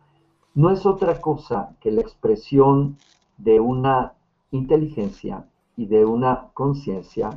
[0.54, 2.98] no es otra cosa que la expresión
[3.38, 4.14] de una
[4.52, 7.32] inteligencia y de una conciencia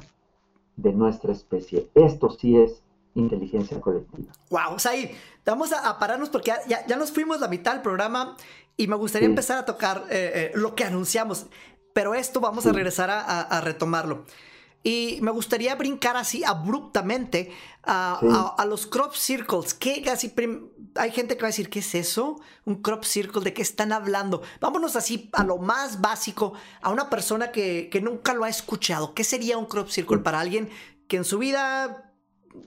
[0.77, 1.89] de nuestra especie.
[1.95, 2.83] Esto sí es
[3.15, 4.31] inteligencia colectiva.
[4.51, 5.11] Wow, Said,
[5.47, 8.37] vamos a, pararnos porque ya, nos fuimos la mitad del programa
[8.77, 11.47] y me gustaría empezar a tocar eh, eh, lo que anunciamos,
[11.97, 14.27] pero esto vamos a regresar a retomarlo.
[14.83, 17.53] Y me gustaría brincar así abruptamente
[17.85, 19.73] a, los crop circles.
[19.73, 20.31] ¿Qué, así,
[20.97, 22.39] hay gente que va a decir, ¿qué es eso?
[22.67, 24.43] Un crop circle, ¿de qué están hablando?
[24.61, 29.15] Vámonos así a lo más básico, a una persona que, nunca lo ha escuchado.
[29.15, 30.69] ¿Qué sería un crop circle para alguien
[31.09, 32.13] que en su vida,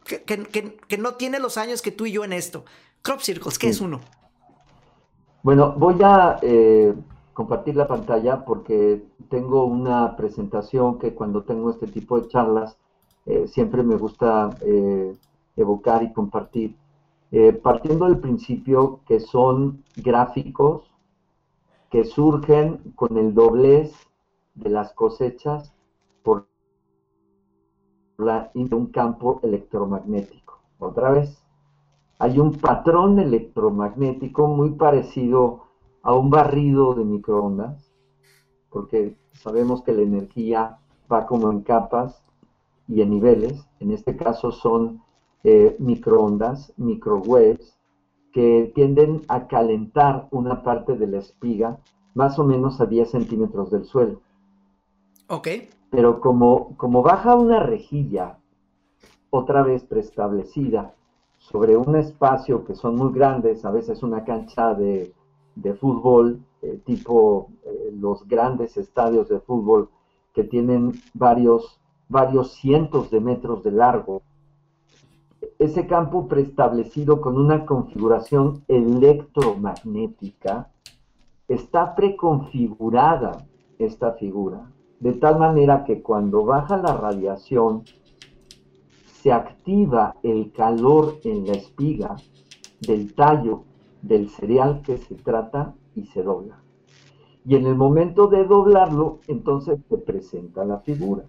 [0.05, 2.65] que, no tiene los años que tú y yo en esto?
[3.03, 4.01] Crop circles, ¿qué es uno?
[5.43, 6.39] Bueno, voy a...
[6.41, 6.95] Eh,
[7.39, 12.77] compartir la pantalla porque tengo una presentación que cuando tengo este tipo de charlas
[13.25, 15.15] eh, siempre me gusta eh,
[15.55, 16.75] evocar y compartir.
[17.31, 20.91] Eh, partiendo del principio que son gráficos
[21.91, 23.93] que surgen con el doblez
[24.55, 25.73] de las cosechas
[26.23, 26.47] por
[28.17, 30.59] un campo electromagnético.
[30.79, 31.43] Otra vez,
[32.17, 35.65] hay un patrón electromagnético muy parecido
[36.01, 37.88] a un barrido de microondas,
[38.69, 40.77] porque sabemos que la energía
[41.11, 42.21] va como en capas
[42.87, 45.01] y en niveles, en este caso son
[45.43, 47.77] eh, microondas, microwaves,
[48.31, 51.79] que tienden a calentar una parte de la espiga
[52.13, 54.21] más o menos a 10 centímetros del suelo.
[55.27, 55.47] Ok.
[55.89, 58.37] Pero como, como baja una rejilla,
[59.31, 60.93] otra vez preestablecida,
[61.37, 65.13] sobre un espacio que son muy grandes, a veces una cancha de
[65.61, 69.89] de fútbol, eh, tipo eh, los grandes estadios de fútbol
[70.33, 74.21] que tienen varios, varios cientos de metros de largo.
[75.57, 80.69] ese campo preestablecido con una configuración electromagnética,
[81.47, 84.69] está preconfigurada esta figura,
[84.99, 87.83] de tal manera que cuando baja la radiación,
[89.21, 92.15] se activa el calor en la espiga
[92.79, 93.63] del tallo
[94.01, 96.59] del cereal que se trata y se dobla.
[97.45, 101.23] Y en el momento de doblarlo, entonces se presenta la figura.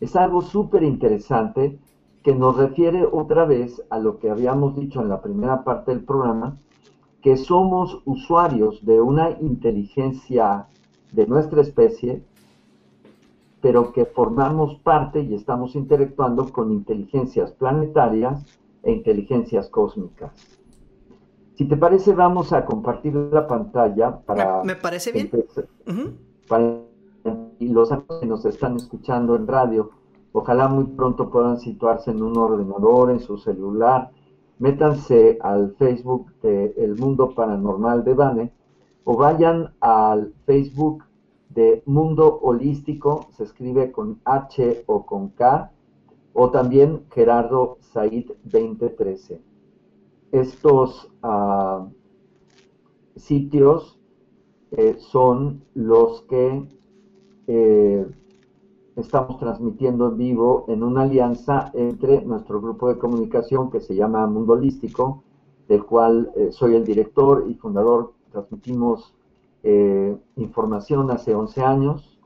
[0.00, 1.78] Es algo súper interesante
[2.22, 6.04] que nos refiere otra vez a lo que habíamos dicho en la primera parte del
[6.04, 6.56] programa,
[7.22, 10.66] que somos usuarios de una inteligencia
[11.12, 12.22] de nuestra especie,
[13.60, 18.44] pero que formamos parte y estamos interactuando con inteligencias planetarias
[18.82, 20.57] e inteligencias cósmicas.
[21.58, 24.62] Si te parece, vamos a compartir la pantalla para...
[24.62, 25.28] Me, parece bien.
[27.58, 29.90] y los amigos que nos están escuchando en radio,
[30.30, 34.12] ojalá muy pronto puedan situarse en un ordenador, en su celular,
[34.60, 38.52] métanse al Facebook de El Mundo Paranormal de Bane
[39.02, 41.06] o vayan al Facebook
[41.48, 45.72] de Mundo Holístico, se escribe con H o con K,
[46.34, 49.47] o también Gerardo Said 2013.
[50.30, 51.88] Estos ah,
[53.16, 53.98] sitios
[54.70, 56.62] eh, son los que
[57.46, 58.06] eh,
[58.96, 64.26] estamos transmitiendo en vivo en una alianza entre nuestro grupo de comunicación que se llama
[64.26, 65.22] Mundo Holístico,
[65.68, 68.12] del cual eh, soy el director y fundador.
[68.30, 69.14] Transmitimos
[70.36, 72.18] información hace 11 años,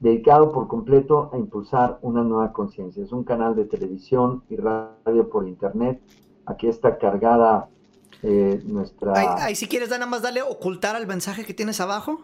[0.00, 3.04] dedicado por completo a impulsar una nueva conciencia.
[3.04, 6.00] Es un canal de televisión y radio por internet
[6.48, 7.68] Aquí está cargada
[8.22, 9.12] eh, nuestra...
[9.44, 12.20] Ahí, si quieres, nada más dale ocultar al mensaje que tienes abajo.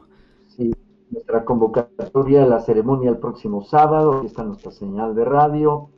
[0.49, 0.73] Sí,
[1.11, 4.19] nuestra convocatoria de la ceremonia el próximo sábado.
[4.19, 5.91] Aquí está nuestra señal de radio.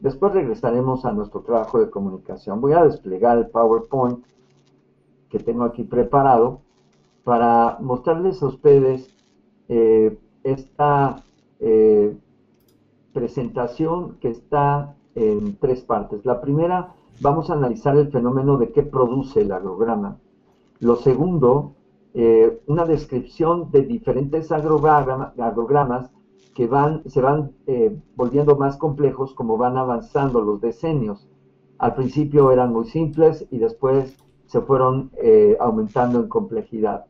[0.00, 2.60] Después regresaremos a nuestro trabajo de comunicación.
[2.60, 4.24] Voy a desplegar el PowerPoint
[5.30, 6.60] que tengo aquí preparado
[7.22, 9.08] para mostrarles a ustedes
[9.68, 11.22] eh, esta
[11.60, 12.16] eh,
[13.12, 16.26] presentación que está en tres partes.
[16.26, 20.18] La primera vamos a analizar el fenómeno de qué produce el agrograma.
[20.80, 21.74] Lo segundo,
[22.14, 26.10] eh, una descripción de diferentes agrogramas
[26.54, 31.28] que van, se van eh, volviendo más complejos como van avanzando los decenios.
[31.78, 37.06] Al principio eran muy simples y después se fueron eh, aumentando en complejidad.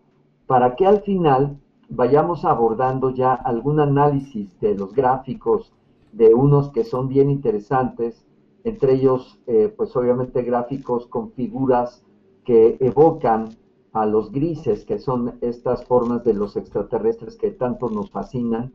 [0.47, 5.73] Para que al final vayamos abordando ya algún análisis de los gráficos,
[6.13, 8.25] de unos que son bien interesantes,
[8.65, 12.05] entre ellos, eh, pues obviamente gráficos con figuras
[12.45, 13.51] que evocan
[13.93, 18.73] a los grises, que son estas formas de los extraterrestres que tanto nos fascinan,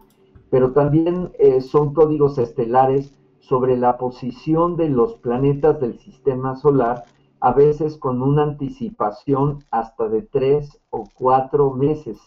[0.49, 7.06] pero también eh, son códigos estelares sobre la posición de los planetas del sistema solar,
[7.41, 12.19] a veces con una anticipación hasta de tres o cuatro meses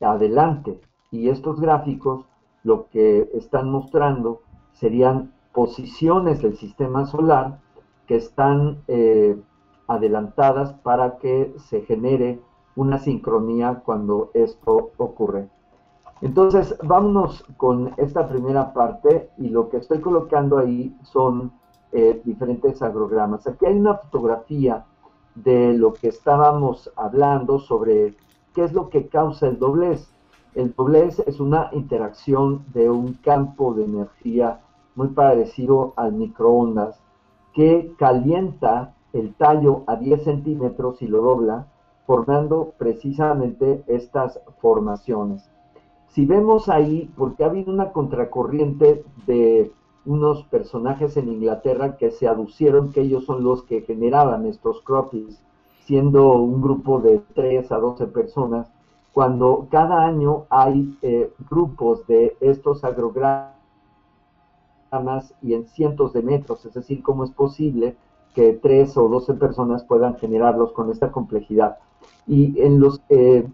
[0.00, 0.80] adelante.
[1.10, 2.26] Y estos gráficos
[2.62, 7.58] lo que están mostrando serían posiciones del sistema solar
[8.06, 9.40] que están eh,
[9.88, 12.38] adelantadas para que se genere
[12.76, 15.48] una sincronía cuando esto ocurre.
[16.20, 21.52] Entonces, vámonos con esta primera parte y lo que estoy colocando ahí son
[21.92, 23.46] eh, diferentes agrogramas.
[23.46, 24.84] Aquí hay una fotografía
[25.34, 28.14] de lo que estábamos hablando sobre
[28.54, 30.06] qué es lo que causa el doblez.
[30.54, 34.60] El doblez es una interacción de un campo de energía
[34.96, 37.00] muy parecido al microondas,
[37.54, 41.68] que calienta el tallo a 10 centímetros y lo dobla,
[42.06, 45.48] formando precisamente estas formaciones.
[46.08, 49.70] Si vemos ahí, porque ha habido una contracorriente de
[50.06, 55.42] unos personajes en Inglaterra que se aducieron que ellos son los que generaban estos croppies,
[55.84, 58.70] siendo un grupo de 3 a 12 personas,
[59.12, 62.84] cuando cada año hay eh, grupos de estos
[65.42, 67.96] y en cientos de metros, es decir, cómo es posible
[68.34, 71.78] que tres o doce personas puedan generarlos con esta complejidad.
[72.26, 73.48] Y en los, eh,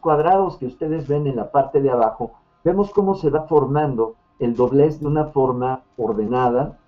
[0.00, 2.32] cuadrados que ustedes ven en la parte de abajo,
[2.64, 6.78] vemos cómo se va formando el doblez de una forma ordenada,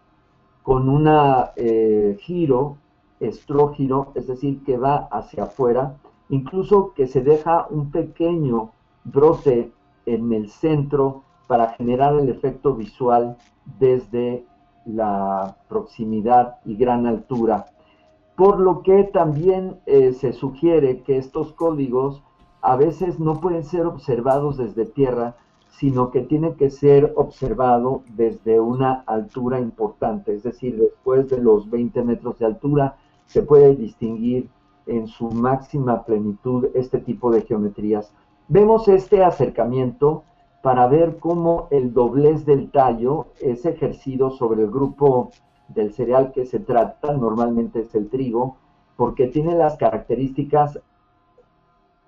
[0.63, 1.09] con un
[1.57, 2.77] eh, giro,
[3.21, 5.97] estrógiro, es decir, que va hacia afuera,
[6.29, 8.71] incluso que se deja un pequeño
[9.05, 9.73] brote
[10.07, 13.37] en el centro para generar el efecto visual
[13.81, 14.45] desde
[14.85, 17.67] la proximidad y gran altura.
[18.37, 22.23] Por lo que también eh, se sugiere que estos códigos
[22.63, 25.35] a veces no pueden ser observados desde tierra
[25.79, 31.71] sino que tiene que ser observado desde una altura importante, es decir, después de los
[31.71, 32.97] 20 metros de altura
[33.27, 34.49] se puede distinguir
[34.87, 38.13] en su máxima plenitud este tipo de geometrías.
[38.49, 40.25] Vemos este acercamiento
[40.63, 45.31] para ver cómo el doblez del tallo es ejercido sobre el grupo
[45.69, 48.57] del cereal que se trata, normalmente es el trigo,
[48.97, 50.81] porque tiene las características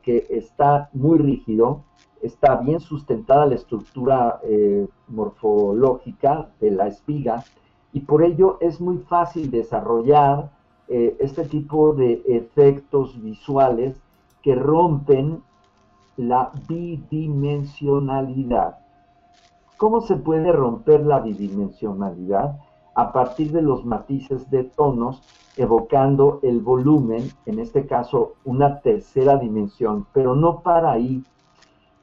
[0.03, 1.85] que está muy rígido,
[2.23, 7.45] está bien sustentada la estructura eh, morfológica de la espiga
[7.93, 10.51] y por ello es muy fácil desarrollar
[10.89, 14.01] eh, este tipo de efectos visuales
[14.43, 15.43] que rompen
[16.21, 18.79] la bidimensionalidad.
[19.79, 22.59] ¿Cómo se puede romper la bidimensionalidad?
[22.95, 25.23] A partir de los matices de tonos,
[25.57, 31.25] evocando el volumen, en este caso una tercera dimensión, pero no para ahí.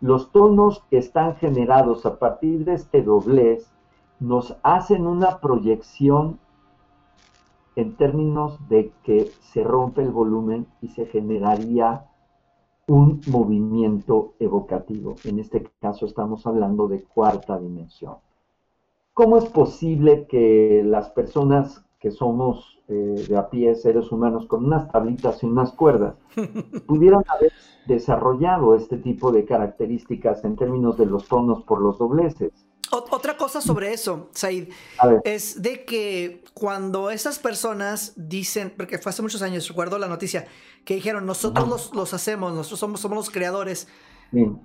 [0.02, 3.72] Los tonos que están generados a partir de este doblez
[4.20, 6.40] nos hacen una proyección
[7.76, 12.08] en términos de que se rompe el volumen y se generaría
[12.88, 15.16] un movimiento evocativo.
[15.26, 18.16] En este caso estamos hablando de cuarta dimensión.
[19.14, 24.66] ¿Cómo es posible que las personas que somos eh, de a pie, seres humanos, con
[24.66, 26.16] unas tablitas y unas cuerdas,
[26.88, 27.52] pudieran haber
[27.88, 32.54] desarrollado este tipo de características en términos de los tonos por los dobleces?
[32.92, 34.70] Otra cosa sobre eso, Said,
[35.26, 40.48] es de que cuando esas personas dicen, porque fue hace muchos años, recuerdo la noticia,
[40.86, 43.88] que dijeron, nosotros los, hacemos, nosotros somos, somos los creadores,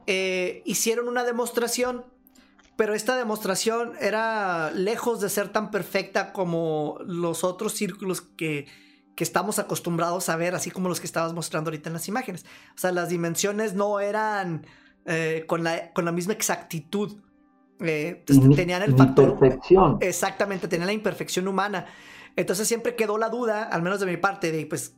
[0.07, 2.05] eh, hicieron una demostración,
[2.77, 8.67] pero esta demostración era lejos de ser tan perfecta como los otros círculos que,
[9.15, 12.45] que estamos acostumbrados a ver, así como los que estabas mostrando ahorita en las imágenes.
[12.75, 14.67] O sea, las dimensiones no eran
[15.05, 17.19] eh, con, la, con la misma exactitud.
[17.83, 18.25] Eh,
[18.55, 19.31] tenían el factor.
[19.31, 19.99] Imperfección.
[20.01, 21.87] Exactamente, tenían la imperfección humana.
[22.37, 24.97] Entonces siempre quedó la duda, al menos de mi parte, de pues.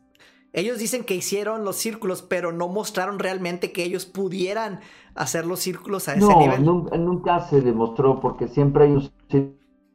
[0.56, 4.78] Ellos dicen que hicieron los círculos, pero no mostraron realmente que ellos pudieran
[5.16, 6.64] hacer los círculos a ese nivel.
[6.64, 9.10] Nunca, nunca se demostró, porque siempre hay un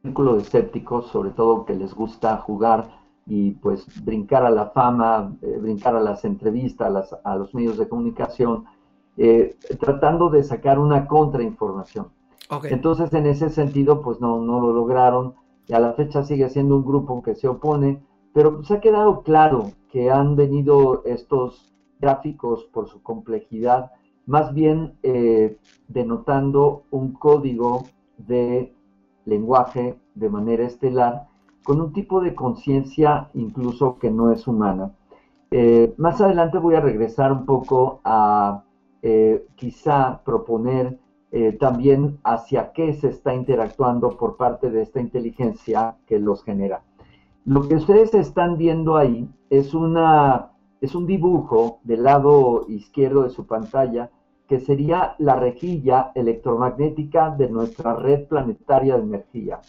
[0.02, 5.36] círculo de escépticos, sobre todo que les gusta jugar y pues brincar a la fama,
[5.40, 8.64] eh, brincar a las entrevistas, a, los medios de comunicación,
[9.16, 12.08] eh, tratando de sacar una contrainformación.
[12.64, 15.34] Entonces, en ese sentido, pues no, no lo lograron
[15.68, 19.22] y a la fecha sigue siendo un grupo que se opone, pero se ha quedado
[19.22, 23.92] claro que han venido estos gráficos por su complejidad,
[24.26, 27.84] más bien eh, denotando un código
[28.18, 28.72] de
[29.26, 31.28] lenguaje de manera estelar,
[31.62, 34.92] con un tipo de conciencia incluso que no es humana.
[35.50, 38.64] Eh, más adelante voy a regresar un poco a
[39.02, 40.98] eh, quizá proponer
[41.32, 46.82] eh, también hacia qué se está interactuando por parte de esta inteligencia que los genera.
[47.44, 50.50] Lo que ustedes están viendo ahí es, una,
[50.80, 54.10] es un dibujo del lado izquierdo de su pantalla
[54.48, 59.60] que sería la rejilla electromagnética de nuestra red planetaria de energía,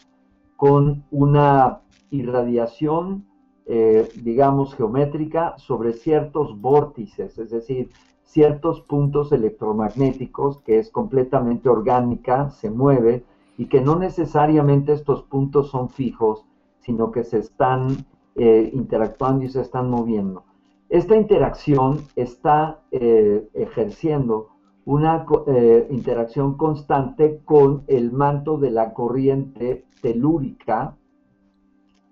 [0.57, 3.27] con una irradiación,
[3.67, 7.91] eh, digamos, geométrica sobre ciertos vórtices, es decir,
[8.31, 13.25] ciertos puntos electromagnéticos que es completamente orgánica, se mueve
[13.57, 16.45] y que no necesariamente estos puntos son fijos,
[16.79, 18.05] sino que se están
[18.35, 20.45] eh, interactuando y se están moviendo.
[20.87, 24.47] Esta interacción está eh, ejerciendo
[24.85, 30.95] una eh, interacción constante con el manto de la corriente telúrica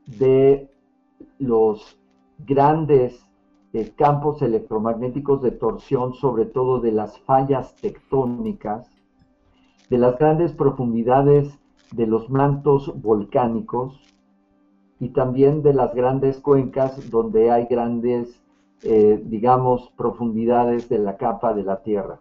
[0.06, 0.70] de
[1.38, 1.98] los
[2.46, 3.29] grandes
[3.96, 8.90] campos electromagnéticos de torsión, sobre todo de las fallas tectónicas,
[9.90, 11.60] de las grandes profundidades
[11.92, 14.00] de los mantos volcánicos
[15.00, 18.42] y también de las grandes cuencas donde hay grandes,
[18.84, 22.20] eh, digamos, profundidades de la capa de la Tierra.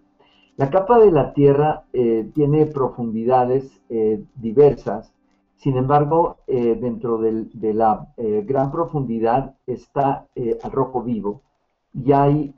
[0.57, 5.12] La capa de la Tierra eh, tiene profundidades eh, diversas
[5.59, 11.42] sin embargo, eh, dentro de la eh, gran profundidad está eh, rojo vivo
[11.92, 12.54] y hay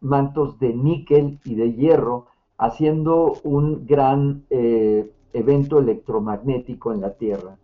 [0.00, 2.26] mantos de níquel y de hierro
[2.56, 7.58] haciendo un gran evento electromagnético en la Tierra.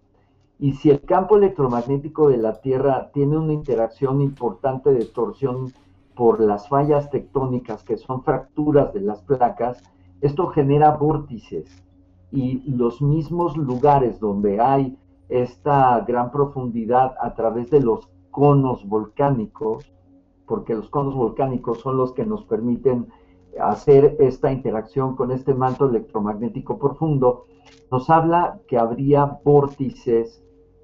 [0.58, 5.72] Y si el campo electromagnético de la Tierra tiene una interacción importante de torsión
[6.14, 9.82] por las fallas tectónicas, que son fracturas de las placas,
[10.20, 11.87] esto genera vórtices
[12.30, 14.96] y los mismos lugares donde hay
[15.28, 19.92] esta gran profundidad a través de los conos volcánicos,
[20.46, 23.08] porque los conos volcánicos son los que nos permiten
[23.60, 27.46] hacer esta interacción con este manto electromagnético profundo,
[27.90, 30.42] nos habla que habría vórtices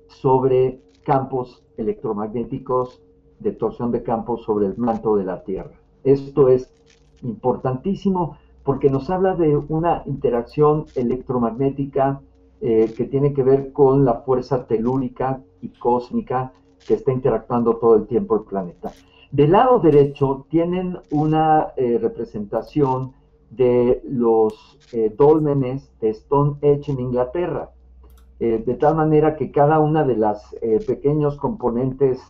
[0.09, 3.03] sobre campos electromagnéticos
[3.39, 5.79] de torsión de campos sobre el manto de la Tierra.
[6.03, 6.73] Esto es
[7.23, 12.21] importantísimo porque nos habla de una interacción electromagnética
[12.61, 16.53] eh, que tiene que ver con la fuerza telúrica y cósmica
[16.87, 18.93] que está interactuando todo el tiempo el planeta.
[19.31, 23.13] Del lado derecho tienen una eh, representación
[23.51, 27.71] de los eh, dólmenes de Stonehenge en Inglaterra,
[28.41, 30.55] de tal manera que cada una de las
[30.87, 32.21] pequeños componentes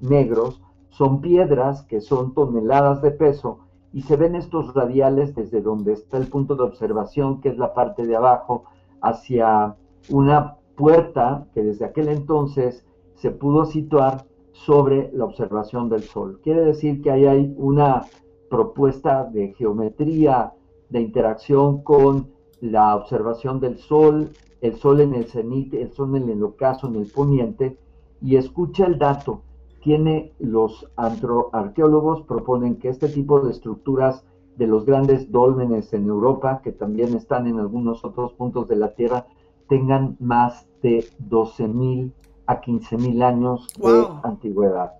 [0.00, 3.60] negros son piedras que son toneladas de peso
[3.92, 7.74] y se ven estos radiales desde donde está el punto de observación, que es la
[7.74, 8.64] parte de abajo,
[9.00, 9.76] hacia
[10.08, 16.40] una puerta que desde aquel entonces se pudo situar sobre la observación del Sol.
[16.42, 18.02] Quiere decir que ahí hay una
[18.48, 20.52] propuesta de geometría,
[20.88, 22.28] de interacción con
[22.60, 24.30] la observación del Sol,
[24.60, 27.76] el Sol en el cenit, el Sol en el ocaso, en el poniente,
[28.20, 29.42] y escucha el dato
[29.82, 34.24] tiene los arqueólogos proponen que este tipo de estructuras
[34.56, 38.94] de los grandes dólmenes en Europa, que también están en algunos otros puntos de la
[38.94, 39.26] Tierra,
[39.68, 42.12] tengan más de 12.000
[42.46, 44.92] a 15.000 años de antigüedad.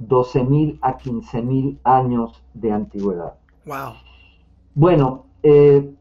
[0.00, 3.34] 12.000 a 15.000 años de antigüedad.
[3.66, 3.92] Wow.
[4.74, 5.94] Bueno, eh,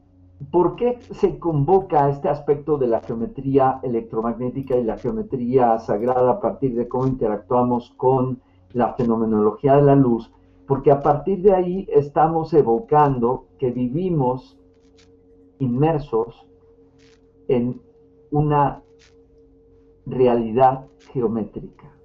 [0.51, 6.39] ¿Por qué se convoca este aspecto de la geometría electromagnética y la geometría sagrada a
[6.39, 10.31] partir de cómo interactuamos con la fenomenología de la luz?
[10.65, 14.57] Porque a partir de ahí estamos evocando que vivimos
[15.59, 16.47] inmersos
[17.49, 17.81] en
[18.31, 18.81] una
[20.05, 21.98] realidad geométrica.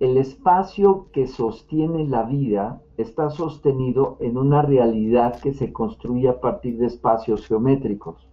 [0.00, 6.40] El espacio que sostiene la vida está sostenido en una realidad que se construye a
[6.40, 8.26] partir de espacios geométricos.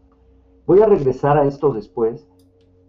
[0.65, 2.25] Voy a regresar a esto después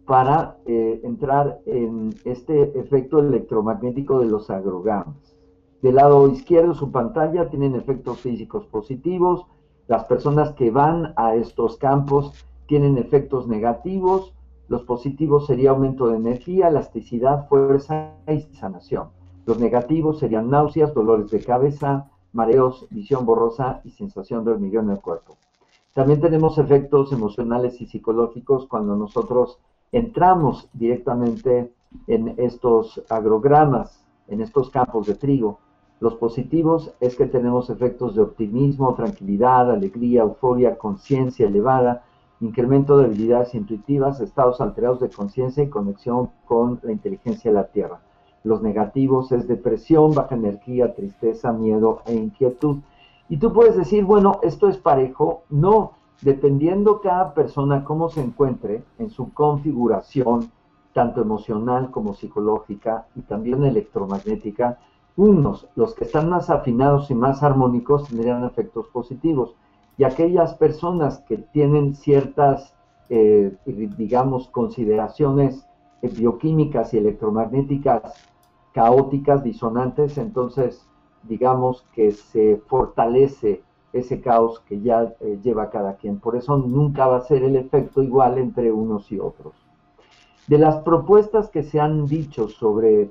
[0.07, 5.35] para eh, entrar en este efecto electromagnético de los agrogramas.
[5.83, 9.45] Del lado izquierdo de su pantalla tienen efectos físicos positivos.
[9.89, 12.33] Las personas que van a estos campos
[12.67, 14.35] tienen efectos negativos
[14.69, 19.09] los positivos serían aumento de energía, elasticidad, fuerza y sanación.
[19.47, 24.91] Los negativos serían náuseas, dolores de cabeza, mareos, visión borrosa y sensación de hormigueo en
[24.91, 25.39] el cuerpo.
[25.95, 29.59] También tenemos efectos emocionales y psicológicos cuando nosotros
[29.91, 31.73] entramos directamente
[32.07, 35.59] en estos agrogramas, en estos campos de trigo.
[36.01, 42.05] Los positivos es que tenemos efectos de optimismo, tranquilidad, alegría, euforia, conciencia elevada,
[42.41, 47.69] incremento de habilidades intuitivas, estados alterados de conciencia y conexión con la inteligencia de la
[47.69, 48.01] Tierra.
[48.45, 52.79] Los negativos es depresión, baja energía, tristeza, miedo e inquietud.
[53.29, 55.43] Y tú puedes decir, bueno, esto es parejo.
[55.51, 60.51] No, dependiendo cada persona cómo se encuentre en su configuración,
[60.93, 64.79] tanto emocional como psicológica y también electromagnética,
[65.17, 69.55] unos, los que están más afinados y más armónicos, tendrían efectos positivos
[69.99, 72.73] y aquellas personas que tienen ciertas,
[73.11, 75.67] eh, digamos, consideraciones
[76.03, 78.15] eh, bioquímicas y electromagnéticas
[78.73, 80.87] caóticas, disonantes, entonces
[81.25, 86.21] digamos que se fortalece ese caos que ya eh, lleva cada quien.
[86.21, 89.55] Por eso nunca va a ser el efecto igual entre unos y otros.
[90.47, 93.11] De las propuestas que se han dicho sobre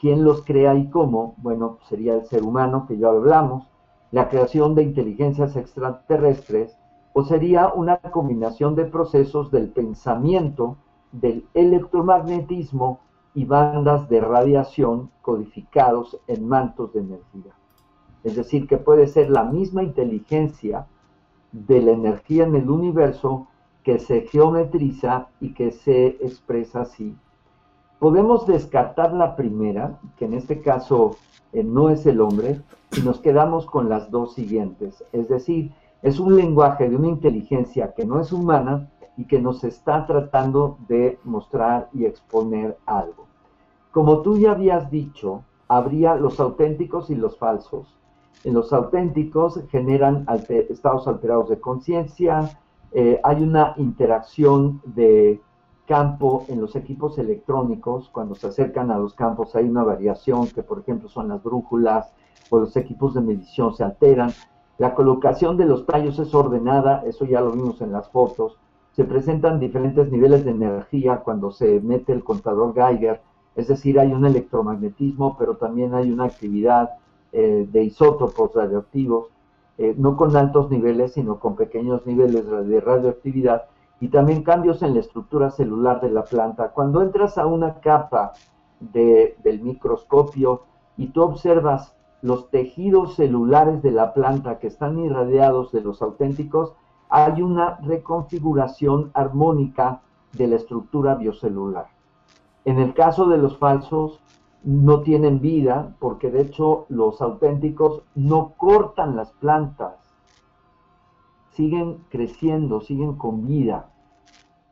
[0.00, 3.68] quién los crea y cómo, bueno, sería el ser humano, que ya hablamos,
[4.10, 6.76] la creación de inteligencias extraterrestres
[7.12, 10.76] o sería una combinación de procesos del pensamiento,
[11.12, 13.00] del electromagnetismo
[13.34, 17.52] y bandas de radiación codificados en mantos de energía.
[18.24, 20.86] Es decir, que puede ser la misma inteligencia
[21.52, 23.48] de la energía en el universo
[23.82, 27.16] que se geometriza y que se expresa así.
[27.98, 31.16] Podemos descartar la primera, que en este caso
[31.52, 32.60] eh, no es el hombre,
[32.96, 35.04] y nos quedamos con las dos siguientes.
[35.12, 35.72] Es decir,
[36.02, 40.78] es un lenguaje de una inteligencia que no es humana y que nos está tratando
[40.86, 43.26] de mostrar y exponer algo.
[43.90, 47.96] Como tú ya habías dicho, habría los auténticos y los falsos.
[48.44, 52.60] En los auténticos generan estados alterados de conciencia,
[52.92, 55.40] eh, hay una interacción de
[55.88, 60.62] campo en los equipos electrónicos, cuando se acercan a los campos hay una variación que
[60.62, 62.12] por ejemplo son las brújulas
[62.50, 64.30] o los equipos de medición se alteran.
[64.76, 68.58] La colocación de los tallos es ordenada, eso ya lo vimos en las fotos.
[68.92, 73.22] Se presentan diferentes niveles de energía cuando se mete el contador Geiger,
[73.56, 76.90] es decir, hay un electromagnetismo, pero también hay una actividad
[77.32, 79.28] eh, de isótopos radioactivos,
[79.78, 83.64] eh, no con altos niveles, sino con pequeños niveles de radioactividad,
[84.00, 86.70] y también cambios en la estructura celular de la planta.
[86.70, 88.32] Cuando entras a una capa
[88.80, 90.62] del microscopio
[90.96, 96.74] y tú observas los tejidos celulares de la planta que están irradiados de los auténticos,
[97.08, 101.86] hay una reconfiguración armónica de la estructura biocelular.
[102.64, 104.20] En el caso de los falsos,
[104.64, 109.94] no tienen vida porque de hecho los auténticos no cortan las plantas,
[111.58, 113.90] siguen creciendo, siguen con vida.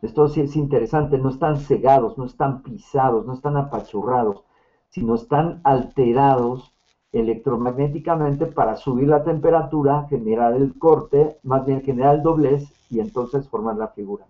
[0.02, 4.44] Esto sí es interesante, no están cegados, no están pisados, no están apachurrados,
[4.90, 6.72] sino están alterados
[7.10, 13.48] electromagnéticamente para subir la temperatura, generar el corte, más bien generar el doblez y entonces
[13.48, 14.24] formar la figura.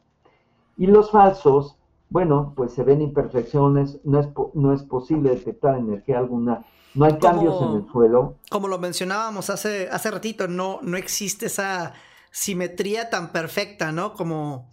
[0.78, 1.76] Y los falsos,
[2.08, 7.18] bueno, pues se ven imperfecciones, no es, no es posible detectar energía alguna, no hay
[7.18, 8.36] cambios en el suelo.
[8.50, 11.92] Como lo mencionábamos hace, hace ratito, no, no existe esa
[12.36, 14.12] simetría tan perfecta, ¿no?
[14.12, 14.66] Como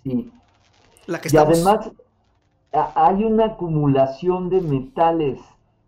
[1.05, 1.57] la que estamos...
[1.57, 1.91] Y además
[2.73, 5.39] hay una acumulación de metales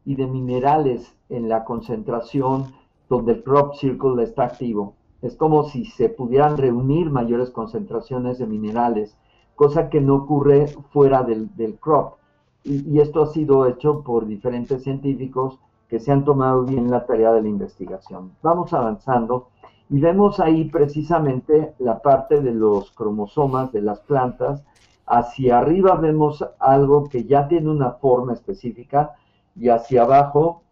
[0.06, 2.72] y de minerales en la concentración
[3.10, 4.94] donde el crop circle está activo.
[5.22, 9.18] Es como si se pudieran reunir mayores concentraciones de minerales,
[9.56, 11.50] cosa que no ocurre fuera del,
[11.82, 12.16] crop.
[12.64, 15.60] Y, esto ha sido hecho por diferentes científicos
[15.90, 18.32] que se han tomado bien la tarea de la investigación.
[18.42, 19.50] Vamos avanzando
[19.90, 24.64] y vemos ahí precisamente la parte de los cromosomas de las plantas.
[25.06, 29.16] Hacia arriba vemos algo que ya tiene una forma específica,
[29.56, 30.64] y hacia abajo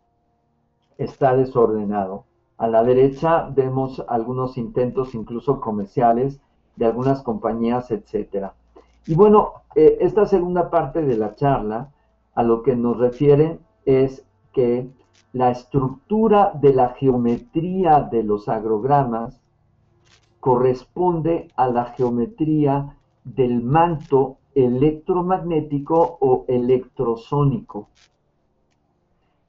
[0.98, 2.26] está desordenado.
[2.58, 6.40] A la derecha vemos algunos intentos incluso comerciales
[6.76, 8.56] de algunas compañías, etcétera.
[9.06, 11.92] Y bueno, eh, esta segunda parte de la charla
[12.36, 14.90] a lo que nos refiere es que
[15.34, 19.42] la estructura de la geometría de los agrogramas
[20.40, 27.88] corresponde a la geometría del manto electromagnético o electrosónico.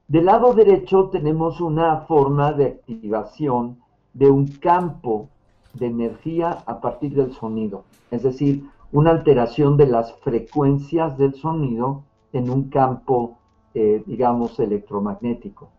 [0.09, 3.79] Del lado derecho tenemos una forma de activación
[4.15, 5.29] de un campo
[5.75, 12.05] de energía a partir del sonido, es decir, una alteración de las frecuencias del sonido
[12.33, 13.37] en un campo,
[13.75, 15.74] eh, digamos, electromagnético.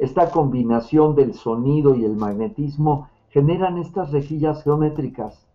[0.00, 5.46] Esta combinación del sonido y el magnetismo generan estas rejillas geométricas.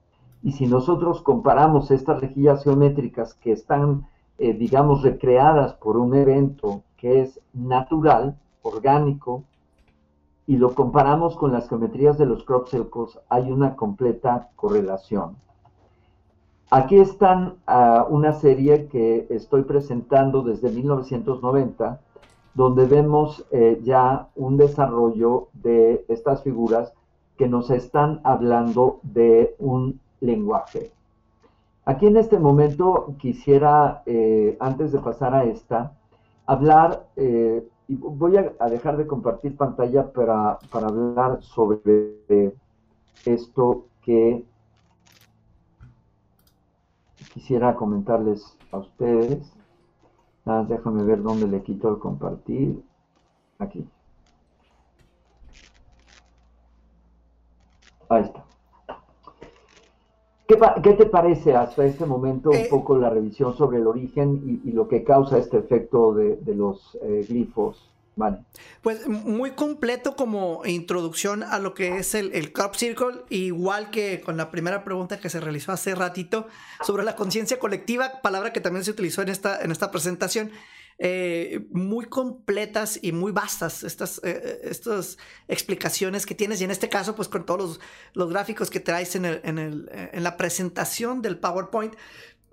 [0.44, 4.06] Y si nosotros comparamos estas rejillas geométricas que están,
[4.38, 9.46] eh, digamos, recreadas por un evento que es natural, orgánico,
[10.46, 15.38] y lo comparamos con las geometrías de los crop circles, hay una completa correlación.
[16.70, 22.00] Aquí están ah, una serie que estoy presentando desde 1990,
[22.56, 26.94] donde vemos eh, ya un desarrollo de estas figuras
[27.38, 30.92] que nos están hablando de un lenguaje.
[31.84, 35.92] Aquí en este momento quisiera, eh, antes de pasar a esta,
[36.48, 42.16] hablar, eh, y voy a, dejar de compartir pantalla para, hablar sobre
[43.26, 44.44] esto que
[47.34, 49.54] quisiera comentarles a ustedes.
[50.46, 52.84] Nada, déjame ver dónde le quito el compartir.
[53.58, 53.88] Aquí.
[58.10, 58.46] Ahí está.
[60.48, 64.72] ¿Qué, te parece hasta este momento un eh, poco la revisión sobre el origen y,
[64.72, 67.95] lo que causa este efecto de, los eh, glifos?
[68.16, 68.46] Vale.
[68.82, 74.22] Pues muy completo como introducción a lo que es el, el Crop Circle, igual que
[74.22, 76.48] con la primera pregunta que se realizó hace ratito
[76.82, 80.52] sobre la conciencia colectiva, palabra que también se utilizó en esta, en esta presentación.
[80.98, 85.18] Eh, muy completas y muy vastas estas, eh, eh, estas
[85.50, 87.82] explicaciones que tienes y en este caso pues con todos
[88.14, 91.94] los, gráficos que traes en, en, la presentación del PowerPoint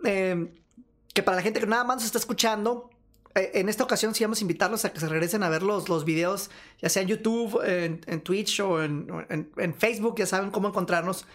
[0.03, 2.91] que para la gente que nada más nos está escuchando
[3.35, 6.05] en esta ocasión sí vamos a invitarlos a que se regresen a ver los, los
[6.05, 11.27] videos, ya sea en YouTube, en, Twitch o en, Facebook, ya saben cómo encontrarnos.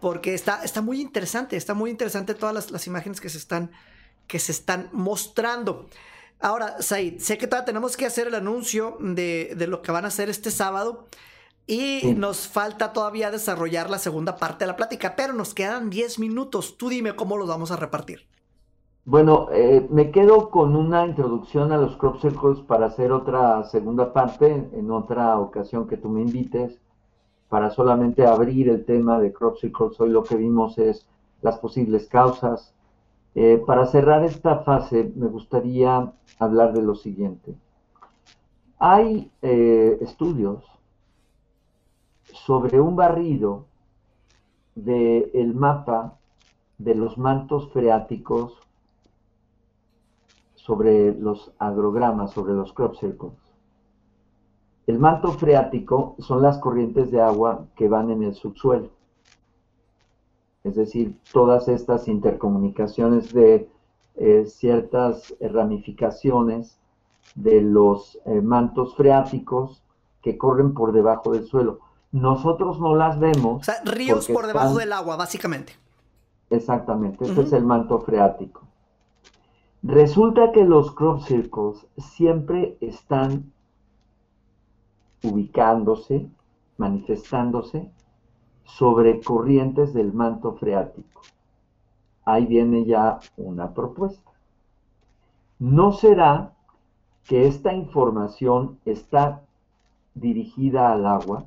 [0.00, 3.70] Porque está, está muy interesante, está muy interesante todas las, las imágenes que se están,
[4.26, 5.88] que se están mostrando.
[6.40, 10.08] Ahora, Said, sé que todavía tenemos que hacer el anuncio de, lo que van a
[10.08, 11.06] hacer este sábado
[11.66, 16.18] y nos falta todavía desarrollar la segunda parte de la plática, pero nos quedan 10
[16.18, 16.78] minutos.
[16.78, 18.26] Tú dime cómo los vamos a repartir.
[19.06, 24.12] Bueno, eh, me quedo con una introducción a los crop circles para hacer otra segunda
[24.12, 26.78] parte en otra ocasión que tú me invites
[27.48, 29.98] para solamente abrir el tema de crop circles.
[30.00, 31.06] Hoy lo que vimos es
[31.40, 32.74] las posibles causas,
[33.34, 37.54] eh, para cerrar esta fase, me gustaría hablar de lo siguiente.
[38.78, 40.62] Hay eh, estudios
[42.24, 43.64] sobre un barrido
[44.74, 46.18] del mapa
[46.78, 48.58] de los mantos freáticos
[50.70, 53.32] sobre los agrogramas, sobre los crop circles.
[54.86, 58.90] El manto freático son las corrientes de agua que van en el subsuelo.
[60.62, 63.68] Es decir, todas estas intercomunicaciones de
[64.14, 66.78] eh, ciertas ramificaciones
[67.34, 69.82] de los eh, mantos freáticos
[70.22, 71.80] que corren por debajo del suelo.
[72.12, 73.62] Nosotros no las vemos.
[73.62, 75.72] O sea, ríos por debajo del agua, básicamente.
[76.48, 78.69] Exactamente, este es el manto freático.
[79.82, 83.50] Resulta que los crop circles siempre están
[85.22, 86.28] ubicándose,
[86.76, 87.90] manifestándose
[88.64, 91.22] sobre corrientes del manto freático.
[92.24, 94.30] Ahí viene ya una propuesta.
[95.58, 96.52] ¿No será
[97.24, 99.42] que esta información está
[100.14, 101.46] dirigida al agua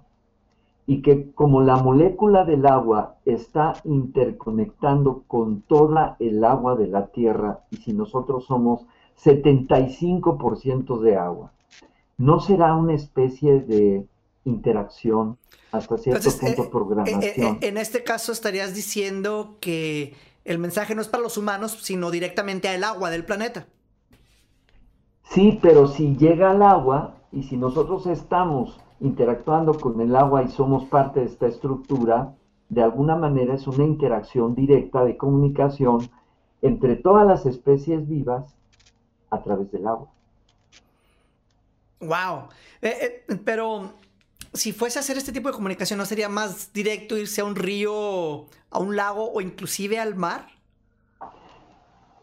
[0.86, 7.08] y que como la molécula del agua está interconectando con toda el agua de la
[7.08, 8.86] Tierra y si nosotros somos
[9.24, 11.54] 75% de agua,
[12.18, 14.06] ¿no será una especie de
[14.44, 15.38] interacción
[15.72, 17.24] hasta cierto punto eh, programación?
[17.24, 20.14] Eh, eh, en este caso estarías diciendo que
[20.44, 23.68] el mensaje no es para los humanos, sino directamente al agua del planeta.
[25.30, 30.48] Sí, pero si llega al agua y si nosotros estamos interactuando con el agua y
[30.48, 32.34] somos parte de esta estructura,
[32.70, 36.10] de alguna manera es una interacción directa de comunicación
[36.62, 38.56] entre todas las especies vivas
[39.30, 40.08] a través del agua.
[42.00, 42.48] Wow.
[42.82, 43.92] Eh, eh, pero
[44.54, 47.56] si fuese a hacer este tipo de comunicación, ¿no sería más directo irse a un
[47.56, 50.48] río, a un lago o inclusive al mar?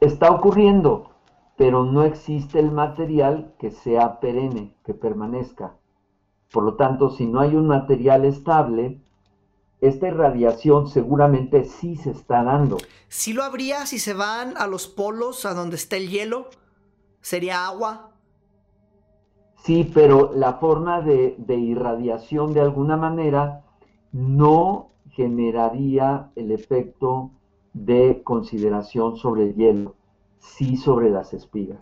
[0.00, 1.10] Está ocurriendo,
[1.58, 5.74] pero no existe el material que sea perenne, que permanezca.
[6.52, 9.00] Por lo tanto, si no hay un material estable,
[9.80, 12.78] esta irradiación seguramente sí se está dando.
[13.08, 16.50] Sí lo habría si se van a los polos, a donde está el hielo.
[17.20, 18.10] Sería agua.
[19.62, 23.62] Sí, pero la forma de, irradiación de alguna manera
[24.12, 27.30] no generaría el efecto
[27.72, 29.94] de consideración sobre el hielo,
[30.38, 31.80] sí sobre las espigas.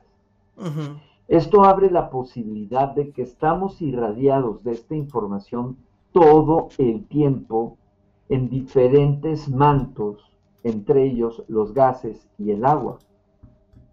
[1.29, 5.77] Esto abre la posibilidad de que estamos irradiados de esta información
[6.13, 7.77] todo el tiempo
[8.31, 10.33] en diferentes mantos,
[10.65, 12.97] entre ellos los gases y el agua.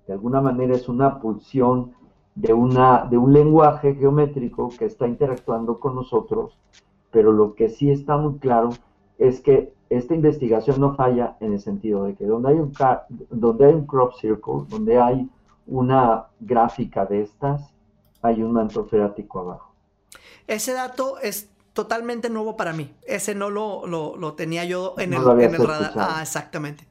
[0.08, 1.92] De alguna manera es una pulsión
[2.36, 6.58] de, una, de un lenguaje geométrico que está interactuando con nosotros,
[7.12, 8.70] pero lo que sí está muy claro
[9.18, 12.72] es que esta investigación no falla en el sentido de que donde hay un,
[13.30, 15.30] donde hay un crop circle, donde hay
[15.68, 17.74] una gráfica de estas,
[18.22, 19.74] hay un manto freático abajo.
[20.48, 22.94] Ese dato es totalmente nuevo para mí.
[23.04, 25.94] Ese no lo, lo, tenía yo en, el, en el radar.
[25.96, 26.88] Ah, exactamente.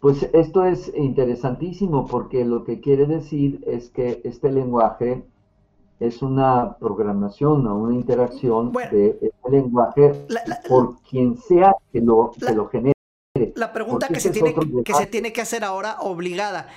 [0.00, 5.24] Pues esto es interesantísimo porque lo que quiere decir es que este lenguaje
[6.00, 10.26] es una programación o una interacción de este lenguaje
[10.68, 12.93] por quien sea que lo, lo genere.
[13.56, 14.54] La pregunta que se, tiene,
[14.84, 16.68] que se tiene que hacer ahora obligada.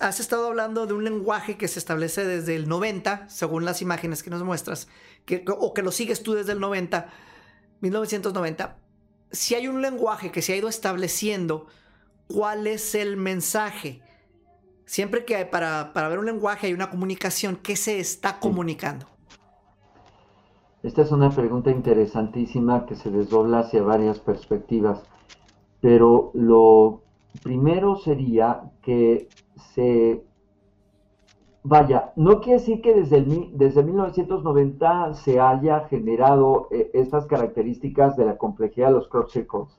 [0.00, 4.22] Has estado hablando de un lenguaje que se establece desde el 90, según las imágenes
[4.22, 4.88] que nos muestras,
[5.26, 7.10] que, o que lo sigues tú desde el 90,
[7.82, 8.78] 1990.
[9.30, 11.66] Si hay un lenguaje que se ha ido estableciendo
[12.28, 14.00] cuál es el mensaje.
[14.86, 19.06] Siempre que para, para ver un lenguaje hay una comunicación, ¿qué se está comunicando?
[20.82, 25.02] Esta es una pregunta interesantísima que se desdobla hacia varias perspectivas,
[25.80, 27.02] pero lo
[27.42, 29.28] primero sería que
[29.74, 30.22] se...
[31.62, 38.16] Vaya, no quiere decir que desde, el, desde 1990 se haya generado eh, estas características
[38.16, 39.76] de la complejidad de los cross circles.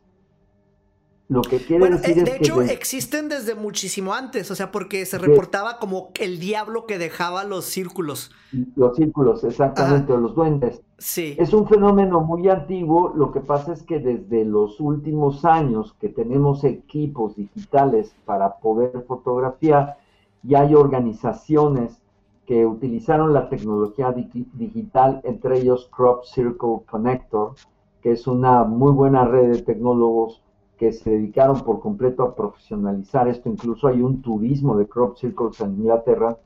[1.29, 5.17] Lo que quiere decir eh, de hecho, existen desde muchísimo antes, o sea, porque se
[5.17, 8.31] reportaba como el diablo que dejaba los círculos.
[8.75, 10.81] Los círculos, exactamente, o los duendes.
[10.97, 11.35] Sí.
[11.37, 16.07] Es un fenómeno muy antiguo, lo que pasa es que desde los últimos años que
[16.07, 19.97] tenemos equipos digitales para poder fotografiar,
[20.43, 22.01] ya hay organizaciones
[22.45, 27.55] que utilizaron la tecnología digital, entre ellos Crop Circle Connector,
[28.01, 30.41] que es una muy buena red de tecnólogos
[30.77, 33.49] que se dedicaron por completo a profesionalizar esto.
[33.49, 36.37] Incluso hay un turismo de crop circles en Inglaterra.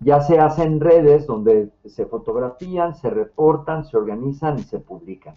[0.00, 5.36] Ya se hacen redes donde se fotografían, se reportan, se organizan y se publican.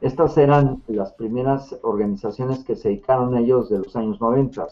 [0.00, 4.66] Estas eran las primeras organizaciones que se dedicaron a ellos de los años 90.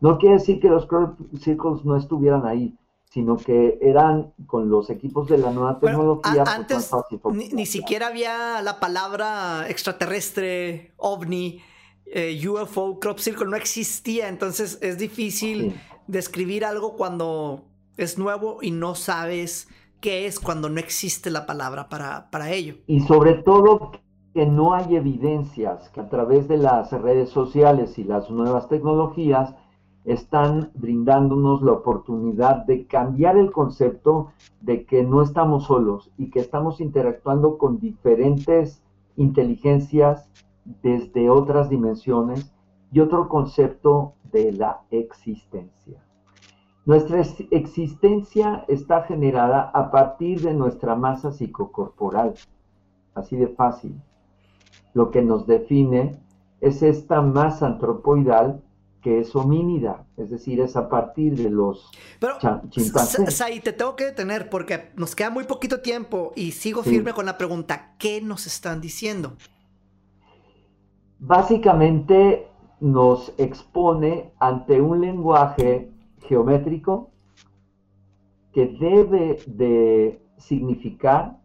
[0.00, 2.76] No quiere decir que los crop circles no estuvieran ahí.
[3.12, 6.44] sino que eran con los equipos de la nueva tecnología.
[6.44, 6.92] Pues, antes
[7.52, 11.60] ni, siquiera había la palabra extraterrestre, ovni,
[12.12, 15.74] eh, UFO, crop circle, no existía, entonces es difícil
[16.06, 17.64] describir algo cuando
[17.96, 19.68] es nuevo y no sabes
[20.00, 22.76] qué es cuando no existe la palabra para, para ello.
[22.86, 23.92] Y sobre todo
[24.34, 29.54] que no hay evidencias que a través de las redes sociales y las nuevas tecnologías
[30.04, 36.40] están brindándonos la oportunidad de cambiar el concepto de que no estamos solos y que
[36.40, 38.82] estamos interactuando con diferentes
[39.16, 40.28] inteligencias
[40.82, 42.52] desde otras dimensiones
[42.92, 46.02] y otro concepto de la existencia.
[46.86, 52.34] Nuestra existencia está generada a partir de nuestra masa psicocorporal,
[53.14, 54.00] así de fácil.
[54.94, 56.18] Lo que nos define
[56.60, 58.62] es esta masa antropoidal
[59.02, 62.36] que es homínida, es decir, es a partir de los Pero,
[62.68, 63.34] chimpancés.
[63.34, 67.24] Sai, te tengo que detener porque nos queda muy poquito tiempo y sigo firme con
[67.24, 69.36] la pregunta, ¿qué nos están diciendo?
[71.20, 72.48] Básicamente
[72.80, 75.90] nos expone ante un lenguaje
[76.26, 77.10] geométrico
[78.54, 81.36] que debe de significar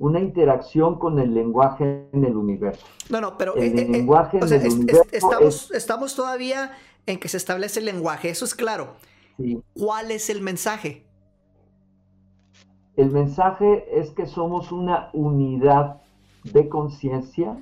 [0.00, 2.84] una interacción con el lenguaje en el universo.
[3.08, 6.72] No, no, pero el lenguaje en el universo estamos, estamos todavía
[7.06, 8.94] en que se establece el lenguaje, eso es claro.
[9.74, 11.06] ¿Cuál es el mensaje?
[12.96, 16.02] El mensaje es que somos una unidad
[16.44, 17.56] de conciencia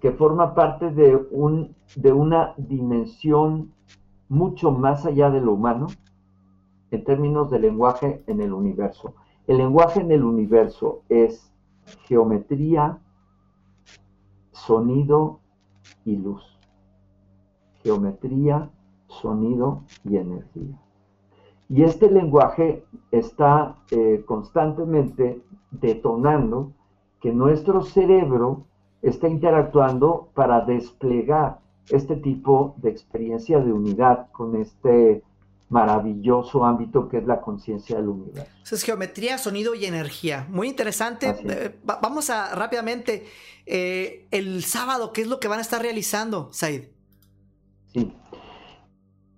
[0.00, 3.72] que forma parte de, un, de una dimensión
[4.28, 5.88] mucho más allá de lo humano
[6.90, 9.14] en términos de lenguaje en el universo.
[9.46, 11.52] El lenguaje en el universo es
[12.06, 12.98] geometría,
[14.52, 15.40] sonido
[16.04, 16.60] y luz
[17.82, 18.70] geometría,
[19.06, 20.78] sonido y energía.
[21.68, 26.72] Y este lenguaje está eh, constantemente detonando
[27.20, 28.64] que nuestro cerebro
[29.02, 35.22] está interactuando para desplegar este tipo de experiencia de unidad con este
[35.70, 38.74] maravilloso ámbito que es la conciencia del universo.
[38.74, 40.46] es geometría, sonido y energía.
[40.50, 41.34] Muy interesante.
[41.44, 43.24] Eh, vamos a rápidamente,
[43.66, 46.88] eh, el sábado, ¿qué es lo que van a estar realizando, Said?
[47.92, 48.12] Sí.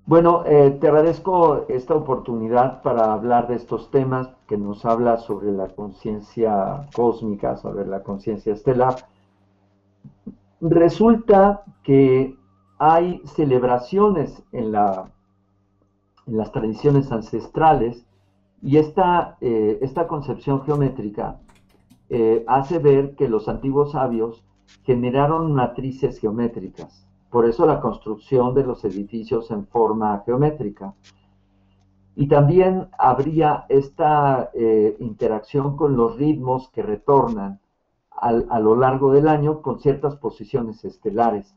[0.04, 5.52] Bueno, eh, te agradezco esta oportunidad para hablar de estos temas que nos habla sobre
[5.52, 8.96] la conciencia cósmica, sobre la conciencia estelar.
[10.62, 12.34] Resulta que
[12.78, 15.12] hay celebraciones en, la,
[16.26, 18.06] en las tradiciones ancestrales
[18.62, 21.38] y esta, eh, esta concepción geométrica
[22.08, 24.42] eh, hace ver que los antiguos sabios
[24.84, 30.92] generaron matrices geométricas por eso la construcción de los edificios en forma geométrica.
[32.14, 37.58] Y también habría esta eh, interacción con los ritmos que retornan
[38.22, 41.56] a lo largo del año con ciertas posiciones estelares.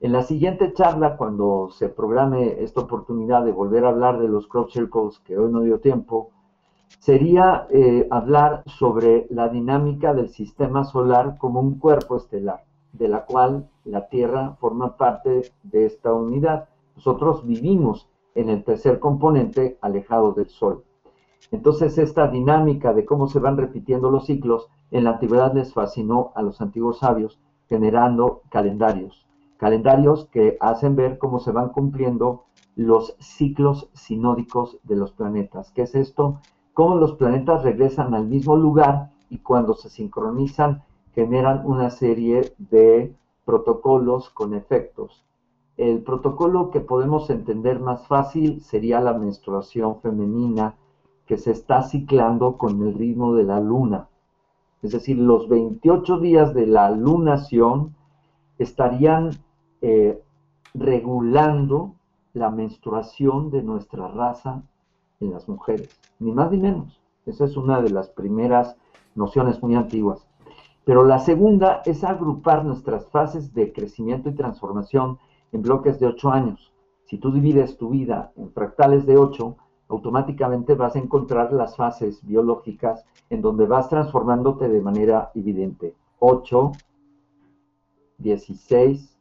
[0.00, 4.46] En la siguiente charla, cuando se programe esta oportunidad de volver a hablar de los
[4.46, 6.30] crop circles, que hoy no dio tiempo,
[6.98, 13.24] sería eh, hablar sobre la dinámica del sistema solar como un cuerpo estelar de la
[13.24, 16.68] cual la Tierra forma parte de esta unidad.
[16.96, 20.84] Nosotros vivimos en el tercer componente alejado del Sol.
[21.50, 26.32] Entonces esta dinámica de cómo se van repitiendo los ciclos en la antigüedad les fascinó
[26.34, 29.26] a los antiguos sabios generando calendarios,
[29.56, 32.44] calendarios que hacen ver cómo se van cumpliendo
[32.76, 35.70] los ciclos sinódicos de los planetas.
[35.72, 36.40] ¿Qué es esto?
[36.74, 40.82] Cómo los planetas regresan al mismo lugar y cuando se sincronizan
[41.14, 43.14] generan una serie de
[43.44, 45.24] protocolos con efectos.
[45.76, 50.76] El protocolo que podemos entender más fácil sería la menstruación femenina
[51.30, 54.08] que se está ciclando con el ritmo de la luna.
[54.82, 57.94] Es decir, los 28 días de la lunación
[58.58, 59.30] estarían
[59.80, 60.20] eh,
[60.74, 61.94] regulando
[62.32, 64.64] la menstruación de nuestra raza
[65.20, 67.00] en las mujeres, ni más ni menos.
[67.26, 68.76] Esa es una de las primeras
[69.14, 70.26] nociones muy antiguas.
[70.84, 75.20] Pero la segunda es agrupar nuestras fases de crecimiento y transformación
[75.52, 76.72] en bloques de ocho años.
[77.04, 79.58] Si tú divides tu vida en fractales de ocho,
[79.90, 85.94] automáticamente vas a encontrar las fases biológicas en donde vas transformándote de manera evidente.
[86.18, 86.72] 8,
[88.18, 89.18] 16,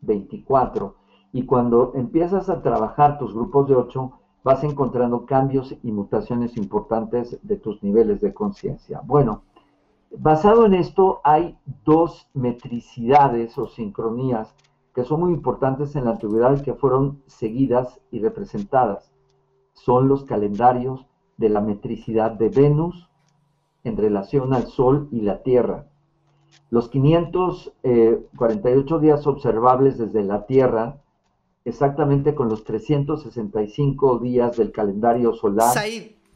[0.00, 0.94] 24.
[1.32, 7.38] Y cuando empiezas a trabajar tus grupos de 8, vas encontrando cambios y mutaciones importantes
[7.42, 9.02] de tus niveles de conciencia.
[9.04, 9.42] Bueno,
[10.10, 14.54] Basado en esto, hay dos metricidades o sincronías
[14.94, 19.12] que son muy importantes en la antigüedad y que fueron seguidas y representadas.
[19.84, 21.06] Son los calendarios
[21.36, 23.08] de la metricidad de Venus
[23.84, 25.86] en relación al Sol y la Tierra.
[26.70, 31.00] Los 548 eh, días observables desde la Tierra,
[31.64, 35.74] exactamente con los 365 días del calendario solar,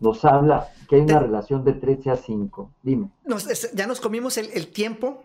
[0.00, 2.70] nos habla que hay una relación de 13 a 5.
[2.82, 3.10] Dime.
[3.74, 5.22] ya nos comimos el, tiempo.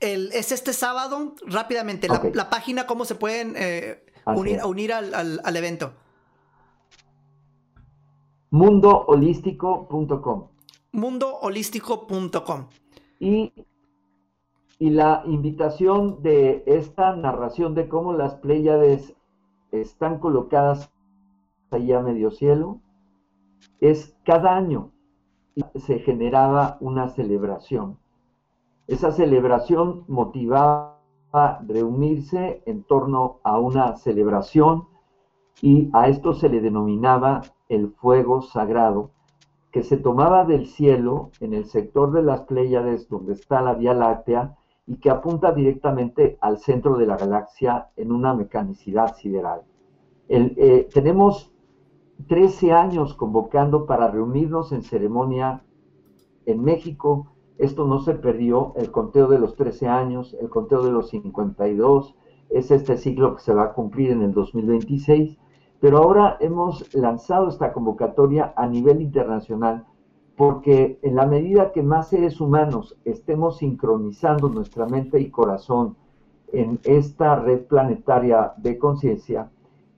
[0.00, 5.92] es este sábado, rápidamente, la, página, ¿cómo se pueden eh, unir, unir al, evento?
[8.50, 10.48] Mundoholístico.com.
[10.92, 12.66] Mundoholístico.com.
[13.20, 13.52] Y,
[14.78, 19.14] y la invitación de esta narración de cómo las Pléyades
[19.70, 20.90] están colocadas
[21.70, 22.80] ahí a medio cielo
[23.80, 24.92] es cada año
[25.74, 27.98] se generaba una celebración.
[28.86, 30.98] Esa celebración motivaba
[31.32, 34.88] a reunirse en torno a una celebración
[35.60, 39.10] y a esto se le denominaba el fuego sagrado,
[39.70, 43.94] que se tomaba del cielo en el sector de las Pléyades donde está la Vía
[43.94, 44.56] Láctea
[44.86, 49.62] y que apunta directamente al centro de la galaxia en una mecanicidad sideral.
[50.28, 51.52] Eh, tenemos
[52.26, 55.62] 13 años convocando para reunirnos en ceremonia
[56.46, 57.32] en México.
[57.58, 62.16] Esto no se perdió, el conteo de los 13 años, el conteo de los 52,
[62.50, 65.38] es este ciclo que se va a cumplir en el 2026,
[65.80, 69.84] pero ahora hemos lanzado esta convocatoria a nivel internacional
[70.36, 75.96] porque en la medida que más seres humanos estemos sincronizando nuestra mente y corazón
[76.52, 79.50] en esta red planetaria de conciencia,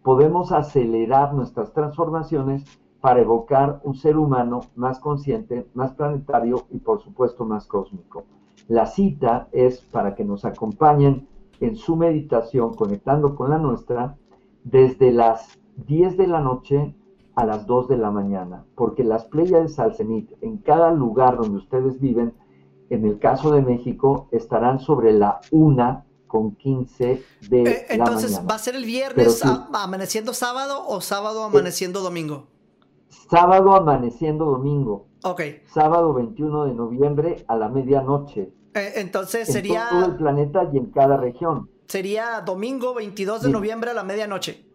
[0.03, 2.65] podemos acelerar nuestras transformaciones
[3.01, 8.25] para evocar un ser humano más consciente, más planetario y por supuesto más cósmico.
[8.69, 11.27] La cita es para que nos acompañen
[11.61, 14.17] en su meditación conectando con la nuestra
[14.65, 16.95] desde las 10 de la noche
[17.35, 21.59] a las 2 de la mañana, porque las playas al cenit en cada lugar donde
[21.59, 22.35] ustedes viven,
[22.91, 28.55] en el caso de México, estarán sobre la 1 con 15 de eh, Entonces, ¿va
[28.55, 32.47] a ser el viernes amaneciendo sábado o sábado amaneciendo domingo?
[33.31, 35.07] Sábado amaneciendo domingo.
[35.25, 35.43] Ok.
[35.73, 38.53] Sábado 21 de noviembre a la medianoche.
[38.75, 39.89] Eh, entonces sería...
[39.91, 41.69] En todo el planeta y en cada región.
[41.89, 44.70] Sería domingo 22 de noviembre a la medianoche.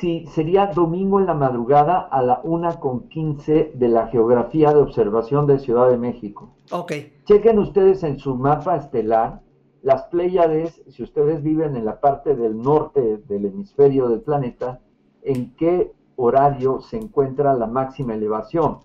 [0.00, 4.80] Sí, sería domingo en la madrugada a la una con 15 de la geografía de
[4.80, 6.54] observación de Ciudad de México.
[6.70, 6.92] Ok.
[7.24, 9.42] Chequen ustedes en su mapa estelar
[9.82, 14.80] las Pléyades, si ustedes viven en la parte del norte del hemisferio del planeta,
[15.22, 18.78] en qué horario se encuentra la máxima elevación.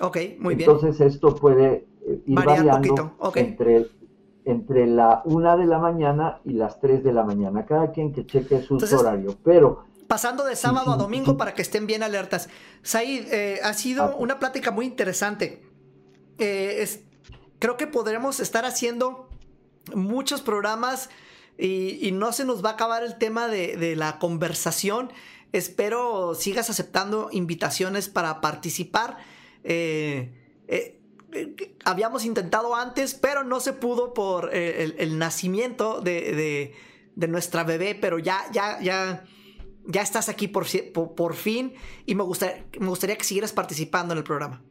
[0.00, 0.70] Ok, muy bien.
[0.70, 3.86] Entonces esto puede eh, ir variando entre,
[4.44, 8.26] entre la una de la mañana y las 3 de la mañana, cada quien que
[8.26, 9.34] cheque su horario.
[9.42, 12.48] Pero pasando de sábado a domingo para que estén bien alertas.
[12.82, 14.16] Said, eh, ha sido ah.
[14.18, 15.62] una plática muy interesante.
[16.38, 16.88] Eh,
[17.58, 19.28] creo que podremos estar haciendo
[19.94, 21.10] muchos programas
[21.58, 25.12] y, no se nos va a acabar el tema de, la conversación.
[25.52, 29.18] Espero sigas aceptando invitaciones para participar.
[29.64, 30.32] Eh,
[30.66, 30.98] eh,
[31.32, 36.74] eh, habíamos intentado antes, pero no se pudo por el, nacimiento de,
[37.14, 39.24] nuestra bebé, pero ya, ya, ya,
[39.86, 40.64] ya estás aquí por,
[41.14, 41.72] por, fin
[42.06, 44.62] y me gustaría, me gustaría que siguieras participando en el programa.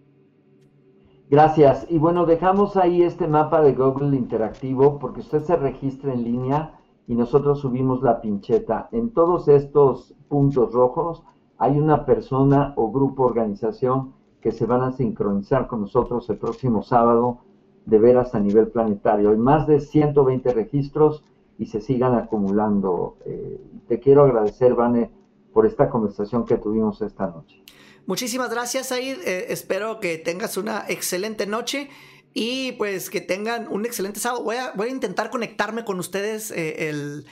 [1.29, 1.85] Gracias.
[1.89, 6.77] Y bueno, dejamos ahí este mapa de Google interactivo porque usted se registra en línea
[7.07, 8.89] y nosotros subimos la pincheta.
[8.91, 11.23] En todos estos puntos rojos
[11.57, 16.81] hay una persona o grupo organización que se van a sincronizar con nosotros el próximo
[16.81, 17.39] sábado
[17.85, 19.29] de veras a nivel planetario.
[19.29, 21.23] Hay más de 120 registros
[21.61, 23.19] y se sigan acumulando.
[23.23, 25.11] Eh, te quiero agradecer, Vane,
[25.53, 27.63] por esta conversación que tuvimos esta noche.
[28.07, 29.19] Muchísimas gracias, Said.
[29.27, 31.87] Eh, espero que tengas una excelente noche
[32.33, 34.43] y pues que tengan un excelente sábado.
[34.43, 37.27] Voy a, voy a intentar conectarme con ustedes eh, el,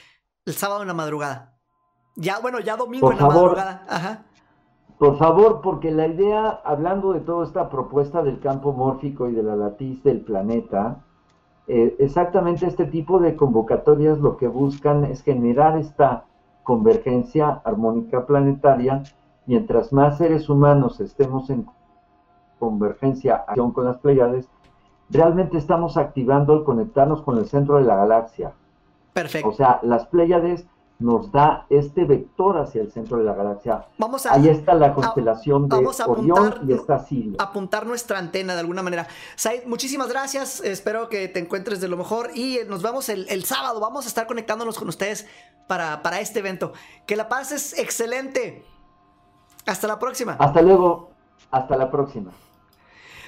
[0.45, 1.57] sábado en la madrugada.
[2.15, 3.83] Ya, bueno, ya domingo en la madrugada.
[3.89, 4.25] Ajá.
[4.99, 9.41] Por favor, porque la idea, hablando de toda esta propuesta del campo mórfico y de
[9.41, 11.03] la latiz del planeta,
[11.71, 16.25] eh, exactamente este tipo de convocatorias lo que buscan es generar esta
[16.63, 19.03] convergencia armónica planetaria
[19.45, 21.67] mientras más seres humanos estemos en
[22.57, 24.49] convergencia con las Pleiades,
[25.11, 28.51] realmente estamos activando el conectarnos con el centro de la galaxia.
[29.13, 29.49] Perfecto.
[29.49, 30.67] O sea, las Pleiades
[30.99, 33.87] nos da este vector hacia el centro de la galaxia.
[33.97, 37.37] Vamos a, Ahí está la constelación de Orión y está Sirio.
[37.39, 39.07] Apuntar nuestra antena de alguna manera.
[39.35, 40.59] Said, muchísimas gracias.
[40.59, 43.79] Espero que te encuentres de lo mejor y nos vemos el, el sábado.
[43.79, 45.25] Vamos a estar conectándonos con ustedes
[45.67, 46.73] para, para este evento.
[47.07, 48.65] Que la paz es excelente.
[49.65, 50.33] Hasta la próxima.
[50.37, 51.11] Hasta luego.
[51.49, 52.31] Hasta la próxima.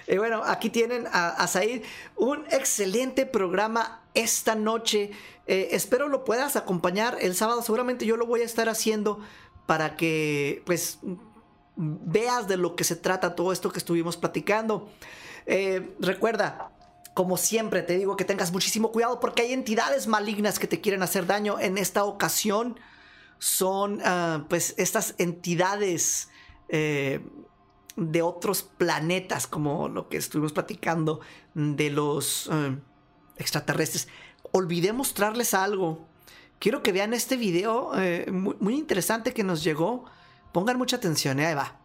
[0.07, 1.83] Y bueno, aquí tienen a, a Said.
[2.17, 5.11] Un excelente programa esta noche.
[5.47, 7.61] Eh, espero lo puedas acompañar el sábado.
[7.61, 9.19] Seguramente yo lo voy a estar haciendo
[9.65, 10.99] para que pues
[11.75, 14.89] veas de lo que se trata todo esto que estuvimos platicando.
[15.45, 16.71] Eh, recuerda,
[17.13, 21.03] como siempre te digo que tengas muchísimo cuidado porque hay entidades malignas que te quieren
[21.03, 21.59] hacer daño.
[21.59, 22.79] En esta ocasión
[23.39, 26.29] son ah, pues estas entidades
[26.69, 27.25] eh,
[27.95, 31.19] de otros planetas como lo que estuvimos platicando
[31.53, 32.49] de los
[33.41, 34.07] extraterrestres.
[34.51, 36.07] Olvidé mostrarles algo.
[36.59, 40.05] Quiero que vean este video eh, muy, interesante que nos llegó.
[40.51, 41.79] Pongan mucha atención, ahí va.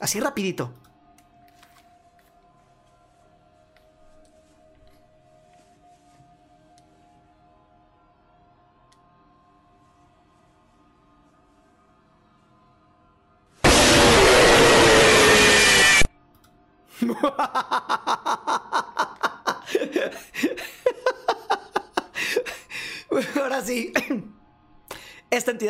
[0.00, 0.72] Así rapidito.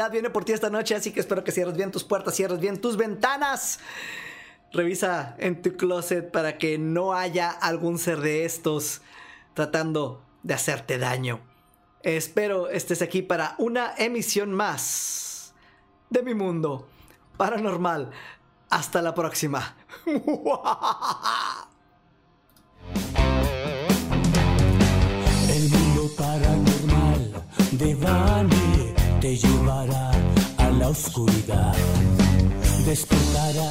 [0.08, 2.80] Viene por ti esta noche, así que espero que cierres bien tus puertas, cierres bien
[2.80, 3.80] tus ventanas.
[4.72, 9.02] Revisa en tu closet para que no haya algún ser de estos
[9.54, 11.40] tratando de hacerte daño.
[12.02, 15.54] Espero estés aquí para una emisión más
[16.10, 16.88] de mi mundo
[17.36, 18.10] paranormal.
[18.70, 19.76] Hasta la próxima.
[25.48, 28.71] El mundo paranormal de Vani
[29.22, 30.10] te llevará
[30.58, 31.76] a la oscuridad.
[32.84, 33.70] Despertará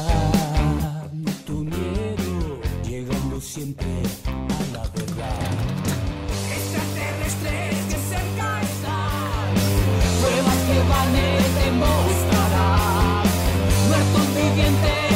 [1.45, 3.85] tu miedo, llegando siempre
[4.27, 5.51] a la verdad.
[6.57, 9.51] Extraterrestres que cerca están,
[10.21, 13.23] pruebas que Vani te mostrará.
[13.89, 15.10] Muertos vivientes